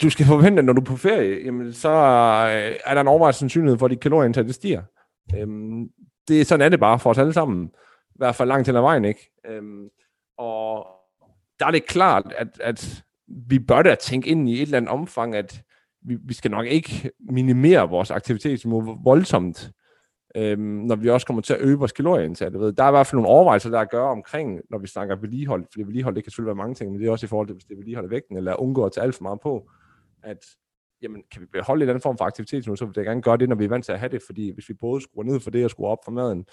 du 0.02 0.10
skal 0.10 0.26
forvente, 0.26 0.60
at 0.60 0.66
når 0.66 0.74
du 0.74 0.82
er 0.82 0.86
på 0.86 0.98
ferie, 0.98 1.46
jamen, 1.46 1.74
så 1.74 1.90
er 2.86 2.94
der 2.94 3.02
en 3.02 3.08
overvejelse 3.08 3.40
sandsynlighed 3.40 3.80
for, 3.80 3.86
at 3.86 3.92
dit 3.92 4.00
kalorieindtag 4.00 4.44
det 4.44 4.56
stiger. 4.56 4.82
Øhm, 5.38 5.90
det 6.28 6.42
er 6.42 6.46
sådan 6.46 6.66
er 6.66 6.70
det 6.70 6.80
bare 6.80 7.00
for 7.00 7.10
os 7.10 7.18
alle 7.18 7.34
sammen 7.34 7.70
i 8.16 8.18
hvert 8.18 8.36
fald 8.36 8.50
langt 8.50 8.68
hen 8.68 8.76
ad 8.76 8.82
vejen, 8.82 9.06
ikke? 9.06 9.32
Øhm, 9.46 9.90
og 10.38 10.88
der 11.60 11.66
er 11.66 11.72
det 11.72 11.86
klart, 11.86 12.34
at, 12.38 12.48
at 12.62 13.04
vi 13.28 13.60
bør 13.60 13.82
da 13.82 13.96
tænke 13.96 14.30
ind 14.30 14.50
i 14.50 14.54
et 14.54 14.62
eller 14.62 14.78
andet 14.78 14.92
omfang, 14.92 15.36
at 15.36 15.62
vi, 16.02 16.18
vi 16.24 16.34
skal 16.34 16.52
nok 16.52 16.66
ikke 16.66 17.12
minimere 17.20 17.90
vores 17.90 18.12
aktivitetsniveau 18.12 18.98
voldsomt, 19.04 19.72
øhm, 20.36 20.60
når 20.62 20.96
vi 20.96 21.10
også 21.10 21.28
kommer 21.28 21.42
til 21.42 21.54
at 21.54 21.62
øge 21.62 21.78
vores 21.78 21.92
kalorieindtag. 21.92 22.52
Der 22.52 22.84
er 22.84 22.88
i 22.88 22.92
hvert 22.92 23.08
fald 23.08 23.18
nogle 23.18 23.30
overvejelser, 23.30 23.70
der 23.70 23.78
er 23.78 23.82
at 23.82 23.90
gøre 23.90 24.10
omkring, 24.10 24.62
når 24.70 24.78
vi 24.78 24.88
snakker 24.88 25.16
vedligehold, 25.16 25.66
fordi 25.72 25.84
vedligehold, 25.84 26.16
det 26.16 26.24
kan 26.24 26.32
selvfølgelig 26.32 26.56
være 26.58 26.64
mange 26.64 26.76
ting, 26.76 26.92
men 26.92 27.02
det 27.02 27.08
er 27.08 27.12
også 27.12 27.26
i 27.26 27.30
forhold 27.30 27.48
til, 27.48 27.54
hvis 27.54 27.66
det 27.66 27.74
er 27.74 27.78
vedligehold 27.78 28.06
af 28.06 28.12
vægten, 28.12 28.38
eller 28.38 28.62
undgå 28.62 28.86
at 28.86 28.92
tage 28.92 29.04
alt 29.04 29.16
for 29.16 29.24
meget 29.24 29.40
på, 29.40 29.70
at 30.24 30.46
jamen, 31.02 31.24
kan 31.32 31.42
vi 31.42 31.48
beholde 31.54 31.84
en 31.84 31.90
anden 31.90 32.02
form 32.02 32.18
for 32.18 32.26
aktivitet 32.26 32.64
så 32.64 32.86
vil 32.86 32.94
jeg 32.96 33.06
gerne 33.06 33.22
gøre 33.22 33.38
det, 33.38 33.50
når 33.50 33.56
vi 33.56 33.66
er 33.66 33.70
vant 33.70 33.86
til 33.86 33.92
at 33.92 34.00
have 34.00 34.10
det, 34.10 34.22
fordi 34.26 34.54
hvis 34.54 34.70
vi 34.70 34.74
både 34.74 35.02
skruer 35.02 35.24
ned 35.24 35.40
for 35.40 35.50
det 35.50 35.64
og 35.64 35.70
skruer 35.70 35.90
op 35.90 36.06
for 36.06 36.12
maden, 36.12 36.46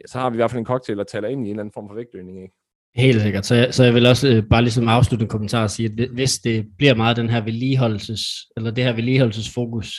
ja, 0.00 0.06
så 0.06 0.18
har 0.18 0.30
vi 0.30 0.34
i 0.34 0.36
hvert 0.36 0.50
fald 0.50 0.58
en 0.58 0.66
cocktail, 0.66 0.98
der 0.98 1.04
taler 1.04 1.28
ind 1.28 1.40
i 1.40 1.44
en 1.44 1.50
eller 1.50 1.62
anden 1.62 1.72
form 1.74 1.88
for 1.88 1.94
vægtøgning. 1.94 2.42
Ikke? 2.42 2.54
Helt 2.96 3.22
sikkert. 3.22 3.46
Så, 3.46 3.54
jeg, 3.54 3.74
så 3.74 3.84
jeg 3.84 3.94
vil 3.94 4.06
også 4.06 4.28
øh, 4.28 4.42
bare 4.50 4.62
ligesom 4.62 4.88
afslutte 4.88 5.22
en 5.22 5.28
kommentar 5.28 5.62
og 5.62 5.70
sige, 5.70 5.92
at 5.98 6.08
hvis 6.08 6.38
det 6.38 6.66
bliver 6.78 6.94
meget 6.94 7.16
den 7.16 7.28
her 7.28 7.40
vedligeholdelses, 7.40 8.22
eller 8.56 8.70
det 8.70 8.84
her 8.84 8.92
vedligeholdelsesfokus, 8.92 9.92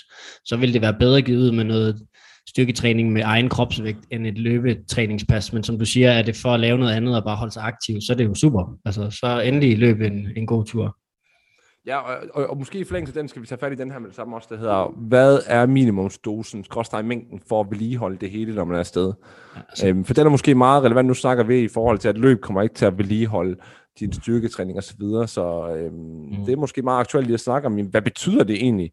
så 0.46 0.58
vil 0.58 0.74
det 0.74 0.82
være 0.82 0.96
bedre 1.00 1.22
givet 1.22 1.42
ud 1.42 1.52
med 1.52 1.64
noget 1.64 2.02
styrketræning 2.50 3.12
med 3.12 3.22
egen 3.26 3.50
kropsvægt 3.50 4.06
end 4.12 4.28
et 4.28 4.38
løbetræningspas. 4.38 5.54
Men 5.54 5.64
som 5.64 5.80
du 5.80 5.86
siger, 5.86 6.12
er 6.12 6.22
det 6.22 6.36
for 6.36 6.50
at 6.50 6.60
lave 6.60 6.78
noget 6.78 6.94
andet 6.94 7.16
og 7.16 7.24
bare 7.24 7.36
holde 7.36 7.54
sig 7.54 7.64
aktiv, 7.64 8.02
så 8.02 8.14
er 8.14 8.18
det 8.18 8.26
jo 8.26 8.34
super. 8.34 8.78
Altså, 8.86 9.10
så 9.10 9.42
endelig 9.42 9.78
løb 9.78 10.02
en, 10.02 10.28
en 10.36 10.48
god 10.48 10.66
tur. 10.66 10.98
Ja, 11.88 11.98
og, 11.98 12.16
og, 12.34 12.50
og 12.50 12.58
måske 12.58 12.80
i 12.80 12.84
forlængelse 12.84 13.18
af 13.18 13.22
den 13.22 13.28
skal 13.28 13.42
vi 13.42 13.48
tage 13.48 13.60
fat 13.60 13.72
i 13.72 13.76
den 13.76 13.92
her 13.92 14.00
med 14.00 14.08
det 14.08 14.16
samme 14.16 14.36
også, 14.36 14.48
der 14.52 14.58
hedder, 14.58 14.94
hvad 14.98 15.40
er 15.46 15.66
minimumsdosen, 15.66 16.64
skråstrej 16.64 17.02
mængden 17.02 17.42
for 17.50 17.62
at 17.62 17.68
vedligeholde 17.70 18.18
det 18.18 18.30
hele, 18.30 18.56
når 18.56 18.66
man 18.66 18.76
er 18.76 18.80
afsted? 18.80 19.14
Ja, 19.56 19.62
altså. 19.70 19.88
øhm, 19.88 20.06
for 20.06 20.14
den 20.14 20.26
er 20.26 20.30
måske 20.30 20.56
meget 20.56 20.84
relevant, 20.84 21.08
nu 21.08 21.14
snakker 21.14 21.44
vi 21.44 21.60
i 21.60 21.68
forhold 21.68 21.98
til, 21.98 22.10
at 22.10 22.18
løb 22.18 22.42
kommer 22.42 22.62
ikke 22.62 22.76
til 22.76 22.86
at 22.86 22.98
vedligeholde 22.98 23.56
din 24.00 24.14
styrketræning 24.14 24.78
og 24.78 24.84
så 24.84 24.94
videre, 25.00 25.28
så 25.28 25.76
øhm, 25.76 25.94
mm. 25.94 26.46
det 26.46 26.54
er 26.54 26.58
måske 26.58 26.82
meget 26.82 27.00
aktuelt 27.00 27.28
lige 27.28 27.34
at 27.34 27.40
snakke 27.40 27.66
om, 27.66 27.74
hvad 27.74 28.02
betyder 28.02 28.44
det 28.44 28.56
egentlig 28.56 28.92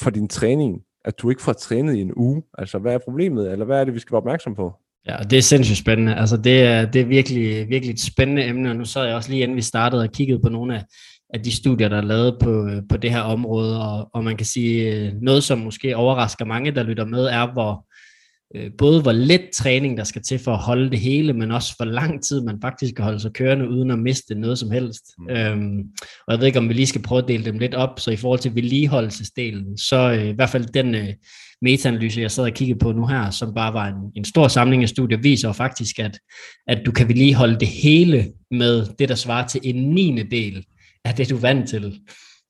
for 0.00 0.10
din 0.10 0.28
træning, 0.28 0.80
at 1.04 1.18
du 1.18 1.30
ikke 1.30 1.42
får 1.42 1.52
trænet 1.52 1.94
i 1.94 2.00
en 2.00 2.12
uge? 2.16 2.42
Altså, 2.58 2.78
hvad 2.78 2.94
er 2.94 2.98
problemet, 2.98 3.52
eller 3.52 3.64
hvad 3.64 3.80
er 3.80 3.84
det, 3.84 3.94
vi 3.94 3.98
skal 3.98 4.12
være 4.12 4.20
opmærksom 4.20 4.54
på? 4.54 4.72
Ja, 5.08 5.16
det 5.30 5.38
er 5.38 5.42
sindssygt 5.42 5.78
spændende. 5.78 6.14
Altså, 6.14 6.36
det 6.36 6.62
er, 6.62 6.90
det 6.90 7.00
er 7.00 7.06
virkelig, 7.06 7.68
virkelig 7.68 7.92
et 7.92 8.00
spændende 8.00 8.44
emne, 8.44 8.70
og 8.70 8.76
nu 8.76 8.84
sad 8.84 9.04
jeg 9.04 9.14
også 9.14 9.30
lige 9.30 9.42
inden 9.42 9.56
vi 9.56 9.62
startede 9.62 10.02
og 10.02 10.12
kiggede 10.12 10.40
på 10.42 10.48
nogle 10.48 10.76
af, 10.76 10.84
af 11.34 11.42
de 11.42 11.56
studier, 11.56 11.88
der 11.88 11.96
er 11.96 12.02
lavet 12.02 12.36
på, 12.40 12.68
på 12.88 12.96
det 12.96 13.10
her 13.10 13.20
område, 13.20 13.82
og, 13.82 14.10
og 14.12 14.24
man 14.24 14.36
kan 14.36 14.46
sige, 14.46 14.94
øh, 14.94 15.12
noget 15.22 15.44
som 15.44 15.58
måske 15.58 15.96
overrasker 15.96 16.44
mange, 16.44 16.70
der 16.70 16.82
lytter 16.82 17.04
med, 17.04 17.24
er, 17.24 17.52
hvor 17.52 17.86
øh, 18.54 18.70
både 18.78 19.02
hvor 19.02 19.12
let 19.12 19.48
træning, 19.54 19.98
der 19.98 20.04
skal 20.04 20.22
til 20.22 20.38
for 20.38 20.52
at 20.52 20.58
holde 20.58 20.90
det 20.90 20.98
hele, 20.98 21.32
men 21.32 21.50
også 21.50 21.74
hvor 21.76 21.86
lang 21.86 22.24
tid 22.24 22.40
man 22.40 22.58
faktisk 22.62 22.94
kan 22.94 23.04
holde 23.04 23.20
sig 23.20 23.32
kørende, 23.32 23.68
uden 23.68 23.90
at 23.90 23.98
miste 23.98 24.34
noget 24.34 24.58
som 24.58 24.70
helst. 24.70 25.04
Mm. 25.18 25.36
Øhm, 25.36 25.78
og 26.26 26.32
jeg 26.32 26.38
ved 26.38 26.46
ikke, 26.46 26.58
om 26.58 26.68
vi 26.68 26.74
lige 26.74 26.86
skal 26.86 27.02
prøve 27.02 27.22
at 27.22 27.28
dele 27.28 27.44
dem 27.44 27.58
lidt 27.58 27.74
op, 27.74 28.00
så 28.00 28.10
i 28.10 28.16
forhold 28.16 28.40
til 28.40 28.54
vedligeholdelsesdelen, 28.54 29.78
så 29.78 30.12
øh, 30.12 30.26
i 30.26 30.32
hvert 30.32 30.50
fald 30.50 30.66
den 30.66 30.94
øh, 30.94 31.08
metaanalyse, 31.62 32.20
jeg 32.20 32.30
sad 32.30 32.44
og 32.44 32.52
kiggede 32.52 32.78
på 32.78 32.92
nu 32.92 33.06
her, 33.06 33.30
som 33.30 33.54
bare 33.54 33.72
var 33.72 33.86
en, 33.86 34.12
en 34.16 34.24
stor 34.24 34.48
samling 34.48 34.82
af 34.82 34.88
studier, 34.88 35.18
viser 35.18 35.52
faktisk, 35.52 35.98
at, 35.98 36.18
at 36.66 36.82
du 36.86 36.92
kan 36.92 37.08
vedligeholde 37.08 37.60
det 37.60 37.68
hele 37.68 38.32
med 38.50 38.86
det, 38.98 39.08
der 39.08 39.14
svarer 39.14 39.46
til 39.46 39.60
en 39.64 39.90
niende 39.90 40.30
del 40.30 40.64
af 41.06 41.14
det, 41.14 41.30
du 41.30 41.36
er 41.36 41.40
vant 41.40 41.68
til. 41.68 42.00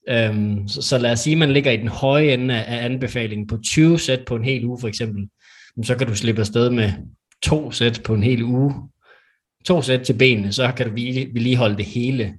Øhm, 0.09 0.69
så, 0.69 0.83
så 0.83 0.99
lad 0.99 1.13
os 1.13 1.21
sige, 1.21 1.35
at 1.35 1.39
man 1.39 1.53
ligger 1.53 1.71
i 1.71 1.77
den 1.77 1.89
høje 1.89 2.33
ende 2.33 2.65
af 2.65 2.85
anbefalingen 2.85 3.47
på 3.47 3.59
20 3.65 3.99
sæt 3.99 4.25
på 4.27 4.37
en 4.37 4.45
hel 4.45 4.65
uge 4.65 4.81
for 4.81 4.89
eksempel. 4.89 5.29
Så 5.83 5.95
kan 5.95 6.07
du 6.07 6.15
slippe 6.15 6.41
afsted 6.41 6.71
med 6.71 6.93
to 7.43 7.71
sæt 7.71 8.01
på 8.05 8.15
en 8.15 8.23
hel 8.23 8.43
uge. 8.43 8.75
To 9.65 9.83
sæt 9.83 10.01
til 10.01 10.13
benene, 10.19 10.53
så 10.53 10.73
kan 10.77 10.87
du 10.87 10.93
vedligeholde 10.93 11.77
det 11.77 11.85
hele. 11.85 12.35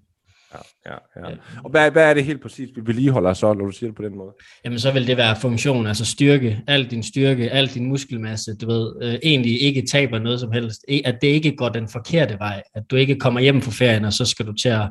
Ja, 0.53 0.91
ja, 0.91 1.29
ja. 1.29 1.35
Og 1.63 1.71
hvad, 1.71 1.91
hvad 1.91 2.03
er 2.09 2.13
det 2.13 2.25
helt 2.25 2.41
præcis, 2.41 2.69
vi 2.75 2.81
vedligeholder 2.85 3.33
så, 3.33 3.53
når 3.53 3.65
du 3.65 3.71
siger 3.71 3.89
det 3.89 3.95
på 3.95 4.03
den 4.03 4.17
måde? 4.17 4.31
Jamen, 4.65 4.79
så 4.79 4.91
vil 4.91 5.07
det 5.07 5.17
være 5.17 5.35
funktion, 5.41 5.87
altså 5.87 6.05
styrke, 6.05 6.61
al 6.67 6.91
din 6.91 7.03
styrke, 7.03 7.49
al 7.49 7.67
din 7.67 7.85
muskelmasse, 7.85 8.55
du 8.55 8.67
ved, 8.67 8.93
øh, 9.01 9.19
egentlig 9.23 9.61
ikke 9.61 9.85
taber 9.91 10.19
noget 10.19 10.39
som 10.39 10.51
helst, 10.51 10.85
at 11.05 11.17
det 11.21 11.27
ikke 11.27 11.55
går 11.55 11.69
den 11.69 11.87
forkerte 11.87 12.37
vej, 12.39 12.63
at 12.75 12.83
du 12.91 12.95
ikke 12.95 13.15
kommer 13.15 13.39
hjem 13.39 13.61
fra 13.61 13.71
ferien, 13.71 14.05
og 14.05 14.13
så 14.13 14.25
skal 14.25 14.45
du 14.45 14.53
til 14.53 14.69
at 14.69 14.89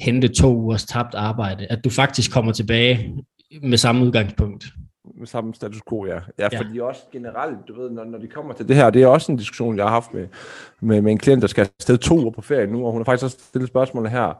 hente 0.00 0.28
to 0.28 0.56
ugers 0.56 0.84
tabt 0.84 1.14
arbejde, 1.14 1.66
at 1.66 1.84
du 1.84 1.90
faktisk 1.90 2.32
kommer 2.32 2.52
tilbage 2.52 3.24
med 3.62 3.78
samme 3.78 4.04
udgangspunkt. 4.04 4.66
Med 5.18 5.26
samme 5.26 5.54
status 5.54 5.82
quo, 5.88 6.06
ja. 6.06 6.18
Ja, 6.38 6.48
ja. 6.52 6.60
fordi 6.60 6.80
også 6.80 7.02
generelt, 7.12 7.58
du 7.68 7.80
ved, 7.80 7.90
når, 7.90 8.04
når 8.04 8.18
de 8.18 8.26
kommer 8.26 8.54
til 8.54 8.68
det 8.68 8.76
her, 8.76 8.90
det 8.90 9.02
er 9.02 9.06
også 9.06 9.32
en 9.32 9.38
diskussion, 9.38 9.76
jeg 9.76 9.84
har 9.84 9.90
haft 9.90 10.14
med, 10.14 10.28
med, 10.80 11.02
med 11.02 11.12
en 11.12 11.18
klient, 11.18 11.42
der 11.42 11.48
skal 11.48 11.68
afsted 11.78 11.98
to 11.98 12.18
uger 12.18 12.30
på 12.30 12.40
ferie 12.40 12.66
nu, 12.66 12.86
og 12.86 12.92
hun 12.92 13.00
har 13.00 13.04
faktisk 13.04 13.24
også 13.24 13.38
stillet 13.48 13.68
spørgsmålet 13.68 14.10
her, 14.10 14.34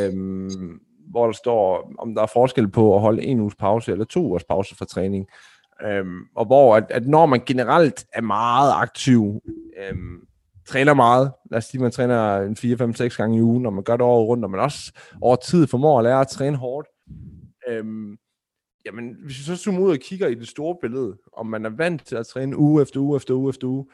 øhm, 0.00 0.80
hvor 1.10 1.26
der 1.26 1.32
står, 1.32 1.92
om 1.98 2.14
der 2.14 2.22
er 2.22 2.26
forskel 2.26 2.68
på 2.68 2.94
at 2.94 3.00
holde 3.00 3.22
en 3.22 3.40
uges 3.40 3.54
pause 3.54 3.92
eller 3.92 4.04
to 4.04 4.20
ugers 4.20 4.44
pause 4.44 4.76
for 4.76 4.84
træning. 4.84 5.26
Øhm, 5.84 6.20
og 6.36 6.46
hvor 6.46 6.76
at, 6.76 6.84
at 6.90 7.06
når 7.06 7.26
man 7.26 7.40
generelt 7.46 8.06
er 8.12 8.20
meget 8.20 8.72
aktiv, 8.74 9.40
øhm, 9.80 10.27
træner 10.68 10.94
meget. 10.94 11.32
Lad 11.50 11.58
os 11.58 11.64
sige, 11.64 11.80
man 11.80 11.90
træner 11.90 12.36
en 12.36 12.56
4, 12.56 12.76
5, 12.76 12.94
6 12.94 13.16
gange 13.16 13.38
i 13.38 13.42
ugen, 13.42 13.66
og 13.66 13.72
man 13.72 13.84
gør 13.84 13.96
det 13.96 14.06
året 14.06 14.28
rundt, 14.28 14.44
og 14.44 14.50
man 14.50 14.60
også 14.60 14.92
over 15.20 15.36
tid 15.36 15.66
formår 15.66 15.98
at 15.98 16.04
lære 16.04 16.20
at 16.20 16.28
træne 16.28 16.56
hårdt. 16.56 16.88
Øhm, 17.68 18.16
jamen, 18.86 19.16
hvis 19.24 19.38
vi 19.38 19.42
så 19.42 19.56
zoomer 19.56 19.80
ud 19.80 19.90
og 19.90 19.98
kigger 19.98 20.28
i 20.28 20.34
det 20.34 20.48
store 20.48 20.76
billede, 20.80 21.18
om 21.32 21.46
man 21.46 21.64
er 21.64 21.70
vant 21.70 22.06
til 22.06 22.16
at 22.16 22.26
træne 22.26 22.56
uge 22.56 22.82
efter 22.82 23.00
uge 23.00 23.16
efter 23.16 23.34
uge 23.34 23.48
efter 23.48 23.68
uge, 23.68 23.86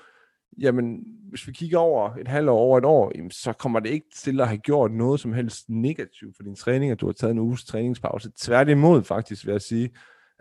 jamen, 0.58 1.04
hvis 1.30 1.46
vi 1.46 1.52
kigger 1.52 1.78
over 1.78 2.10
et 2.14 2.28
halvt 2.28 2.48
år, 2.48 2.58
over 2.58 2.78
et 2.78 2.84
år, 2.84 3.12
jamen, 3.14 3.30
så 3.30 3.52
kommer 3.52 3.80
det 3.80 3.90
ikke 3.90 4.06
til 4.16 4.40
at 4.40 4.48
have 4.48 4.58
gjort 4.58 4.92
noget 4.92 5.20
som 5.20 5.32
helst 5.32 5.68
negativt 5.68 6.36
for 6.36 6.42
din 6.42 6.56
træning, 6.56 6.92
at 6.92 7.00
du 7.00 7.06
har 7.06 7.12
taget 7.12 7.30
en 7.30 7.38
uges 7.38 7.64
træningspause. 7.64 8.30
Tværtimod 8.40 9.02
faktisk, 9.02 9.46
vil 9.46 9.52
jeg 9.52 9.62
sige, 9.62 9.90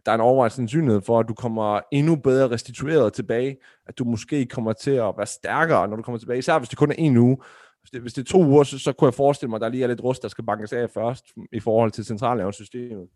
der 0.05 0.11
er 0.11 0.15
en 0.15 0.21
overvejende 0.21 0.55
sandsynlighed 0.55 1.01
for, 1.01 1.19
at 1.19 1.27
du 1.27 1.33
kommer 1.33 1.79
endnu 1.91 2.15
bedre 2.15 2.49
restitueret 2.49 3.13
tilbage, 3.13 3.57
at 3.87 3.97
du 3.97 4.03
måske 4.03 4.45
kommer 4.45 4.73
til 4.73 4.91
at 4.91 5.13
være 5.17 5.25
stærkere, 5.25 5.87
når 5.87 5.95
du 5.95 6.01
kommer 6.01 6.19
tilbage, 6.19 6.39
især 6.39 6.59
hvis 6.59 6.69
det 6.69 6.77
kun 6.77 6.91
er 6.91 6.95
en 6.97 7.17
uge. 7.17 7.37
Hvis 7.81 7.91
det, 7.91 8.01
hvis 8.01 8.13
det 8.13 8.21
er 8.21 8.31
to 8.31 8.43
uger, 8.43 8.63
så, 8.63 8.79
så 8.79 8.93
kunne 8.93 9.05
jeg 9.05 9.13
forestille 9.13 9.49
mig, 9.49 9.55
at 9.55 9.61
der 9.61 9.69
lige 9.69 9.83
er 9.83 9.87
lidt 9.87 10.03
rust, 10.03 10.21
der 10.21 10.27
skal 10.27 10.45
bankes 10.45 10.73
af 10.73 10.89
først 10.89 11.25
i 11.53 11.59
forhold 11.59 11.91
til 11.91 12.05
centralnervesystemet. 12.05 13.07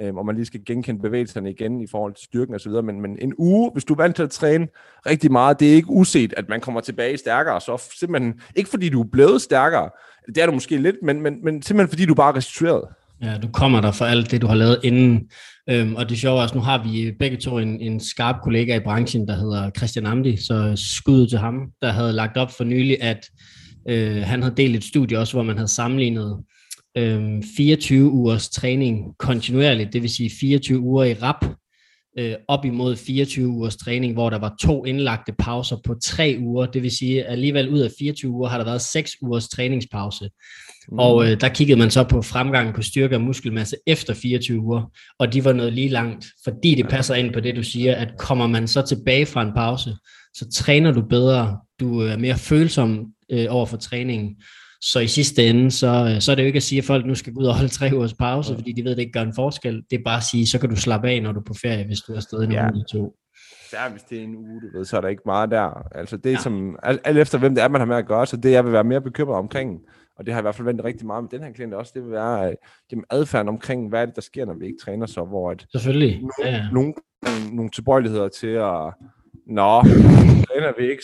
Øhm, 0.00 0.18
og 0.18 0.26
man 0.26 0.34
lige 0.34 0.46
skal 0.46 0.64
genkende 0.64 1.02
bevægelserne 1.02 1.50
igen 1.50 1.80
i 1.80 1.86
forhold 1.86 2.14
til 2.14 2.24
styrken 2.24 2.54
osv. 2.54 2.72
Men, 2.72 3.00
men 3.00 3.18
en 3.18 3.34
uge, 3.38 3.70
hvis 3.72 3.84
du 3.84 3.92
er 3.92 3.96
vant 3.96 4.16
til 4.16 4.22
at 4.22 4.30
træne 4.30 4.68
rigtig 5.06 5.32
meget, 5.32 5.60
det 5.60 5.70
er 5.70 5.74
ikke 5.74 5.90
uset, 5.90 6.34
at 6.36 6.48
man 6.48 6.60
kommer 6.60 6.80
tilbage 6.80 7.16
stærkere. 7.16 7.60
Så 7.60 7.90
simpelthen, 7.98 8.40
ikke 8.56 8.70
fordi 8.70 8.88
du 8.88 9.00
er 9.00 9.08
blevet 9.12 9.42
stærkere, 9.42 9.90
det 10.26 10.38
er 10.38 10.46
du 10.46 10.52
måske 10.52 10.76
lidt, 10.76 10.96
men, 11.02 11.22
men, 11.22 11.44
men 11.44 11.62
simpelthen 11.62 11.88
fordi 11.88 12.06
du 12.06 12.14
bare 12.14 12.32
er 12.32 12.36
restitueret. 12.36 12.88
Ja, 13.22 13.38
du 13.38 13.48
kommer 13.48 13.80
der 13.80 13.92
for 13.92 14.04
alt 14.04 14.30
det, 14.30 14.42
du 14.42 14.46
har 14.46 14.54
lavet 14.54 14.80
inden. 14.84 15.30
Øhm, 15.70 15.94
og 15.94 16.08
det 16.08 16.18
sjove 16.18 16.38
er 16.38 16.42
også, 16.42 16.54
nu 16.54 16.60
har 16.60 16.82
vi 16.84 17.12
begge 17.18 17.36
to 17.36 17.58
en, 17.58 17.80
en 17.80 18.00
skarp 18.00 18.36
kollega 18.42 18.76
i 18.76 18.80
branchen, 18.80 19.28
der 19.28 19.36
hedder 19.36 19.70
Christian 19.76 20.06
Amdi, 20.06 20.36
så 20.36 20.72
skud 20.76 21.26
til 21.26 21.38
ham, 21.38 21.54
der 21.82 21.92
havde 21.92 22.12
lagt 22.12 22.36
op 22.36 22.50
for 22.56 22.64
nylig, 22.64 23.02
at 23.02 23.30
øh, 23.88 24.22
han 24.22 24.42
havde 24.42 24.56
delt 24.56 24.76
et 24.76 24.84
studie 24.84 25.18
også, 25.18 25.32
hvor 25.32 25.42
man 25.42 25.56
havde 25.56 25.68
sammenlignet 25.68 26.38
øh, 26.96 27.42
24 27.56 28.10
ugers 28.10 28.50
træning 28.50 29.18
kontinuerligt, 29.18 29.92
det 29.92 30.02
vil 30.02 30.10
sige 30.10 30.30
24 30.40 30.80
uger 30.80 31.04
i 31.04 31.14
rap, 31.14 31.44
øh, 32.18 32.34
op 32.48 32.64
imod 32.64 32.96
24 32.96 33.48
ugers 33.48 33.76
træning, 33.76 34.12
hvor 34.12 34.30
der 34.30 34.38
var 34.38 34.54
to 34.60 34.84
indlagte 34.84 35.32
pauser 35.38 35.76
på 35.84 35.94
tre 36.02 36.36
uger. 36.40 36.66
Det 36.66 36.82
vil 36.82 36.90
sige, 36.90 37.24
at 37.24 37.32
alligevel 37.32 37.68
ud 37.68 37.80
af 37.80 37.90
24 37.98 38.30
uger 38.30 38.48
har 38.48 38.58
der 38.58 38.64
været 38.64 38.80
6 38.80 39.10
ugers 39.22 39.48
træningspause. 39.48 40.30
Mm. 40.88 40.98
Og 40.98 41.30
øh, 41.30 41.40
der 41.40 41.48
kiggede 41.48 41.78
man 41.78 41.90
så 41.90 42.04
på 42.04 42.22
fremgangen 42.22 42.74
på 42.74 42.82
styrke 42.82 43.16
og 43.16 43.20
muskelmasse 43.20 43.76
efter 43.86 44.14
24 44.14 44.60
uger, 44.60 44.92
og 45.18 45.32
de 45.32 45.44
var 45.44 45.52
noget 45.52 45.72
lige 45.72 45.88
langt, 45.88 46.26
fordi 46.44 46.74
det 46.74 46.88
passer 46.88 47.14
ind 47.14 47.32
på 47.32 47.40
det, 47.40 47.56
du 47.56 47.62
siger, 47.62 47.94
at 47.94 48.08
kommer 48.18 48.46
man 48.46 48.68
så 48.68 48.82
tilbage 48.82 49.26
fra 49.26 49.42
en 49.42 49.52
pause, 49.54 49.96
så 50.34 50.50
træner 50.54 50.92
du 50.92 51.02
bedre, 51.02 51.58
du 51.80 52.00
er 52.00 52.16
mere 52.16 52.38
følsom 52.38 53.06
øh, 53.32 53.46
over 53.50 53.66
for 53.66 53.76
træningen, 53.76 54.36
så 54.80 55.00
i 55.00 55.06
sidste 55.06 55.46
ende, 55.46 55.70
så, 55.70 56.16
så 56.20 56.32
er 56.32 56.36
det 56.36 56.42
jo 56.42 56.46
ikke 56.46 56.56
at 56.56 56.62
sige, 56.62 56.78
at 56.78 56.84
folk 56.84 57.06
nu 57.06 57.14
skal 57.14 57.34
gå 57.34 57.40
ud 57.40 57.46
og 57.46 57.54
holde 57.54 57.68
tre 57.68 57.90
ugers 57.94 58.14
pause, 58.14 58.54
fordi 58.54 58.72
de 58.72 58.84
ved, 58.84 58.90
at 58.90 58.96
det 58.96 59.02
ikke 59.02 59.12
gør 59.12 59.22
en 59.22 59.34
forskel. 59.34 59.82
Det 59.90 59.98
er 59.98 60.02
bare 60.04 60.16
at 60.16 60.22
sige, 60.22 60.46
så 60.46 60.58
kan 60.58 60.70
du 60.70 60.76
slappe 60.76 61.08
af, 61.08 61.22
når 61.22 61.32
du 61.32 61.40
er 61.40 61.44
på 61.44 61.54
ferie, 61.62 61.86
hvis 61.86 62.00
du 62.00 62.12
er 62.12 62.16
afsted 62.16 62.38
en 62.38 62.52
ja. 62.52 62.72
uge 62.72 62.84
to. 62.92 63.16
Ja, 63.72 63.88
hvis 63.90 64.02
det 64.02 64.18
er 64.18 64.22
en 64.22 64.36
uge, 64.36 64.60
du 64.60 64.78
ved, 64.78 64.84
så 64.84 64.96
er 64.96 65.00
der 65.00 65.08
ikke 65.08 65.22
meget 65.26 65.50
der. 65.50 65.88
Altså 65.94 66.16
det 66.16 66.32
ja. 66.32 66.38
som, 66.38 66.78
alt 66.82 67.18
efter 67.18 67.38
hvem 67.38 67.54
det 67.54 67.64
er, 67.64 67.68
man 67.68 67.80
har 67.80 67.86
med 67.86 67.96
at 67.96 68.06
gøre, 68.06 68.26
så 68.26 68.36
det 68.36 68.50
jeg 68.50 68.64
vil 68.64 68.72
være 68.72 68.84
mere 68.84 69.00
bekymret 69.00 69.36
omkring, 69.36 69.80
og 70.22 70.26
det 70.26 70.34
har 70.34 70.38
jeg 70.38 70.42
i 70.42 70.46
hvert 70.46 70.54
fald 70.54 70.66
ventet 70.66 70.84
rigtig 70.84 71.06
meget 71.06 71.24
med 71.24 71.30
den 71.30 71.42
her 71.42 71.52
klient 71.52 71.74
også, 71.74 71.92
det 71.94 72.02
vil 72.02 72.10
være 72.10 72.50
øh, 72.50 72.54
det 72.90 73.04
adfærden 73.10 73.48
omkring, 73.48 73.88
hvad 73.88 74.02
er 74.02 74.06
det, 74.06 74.16
der 74.16 74.22
sker, 74.22 74.44
når 74.44 74.54
vi 74.54 74.66
ikke 74.66 74.78
træner 74.84 75.06
så, 75.06 75.24
hvor 75.24 75.50
at 75.50 75.66
Selvfølgelig. 75.72 76.20
Nogle, 76.20 76.56
ja. 76.56 76.68
nogle, 76.72 76.94
nogle 77.52 77.70
tilbøjeligheder 77.70 78.28
til 78.28 78.46
at 78.46 78.94
Nå, 79.46 79.82
træner 80.48 80.72
vi 80.78 80.90
ikke. 80.90 81.02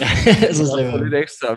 ja, 0.00 0.52
så 0.52 0.66
så 0.66 0.88
få 0.90 1.04
lidt 1.04 1.14
ekstra. 1.14 1.56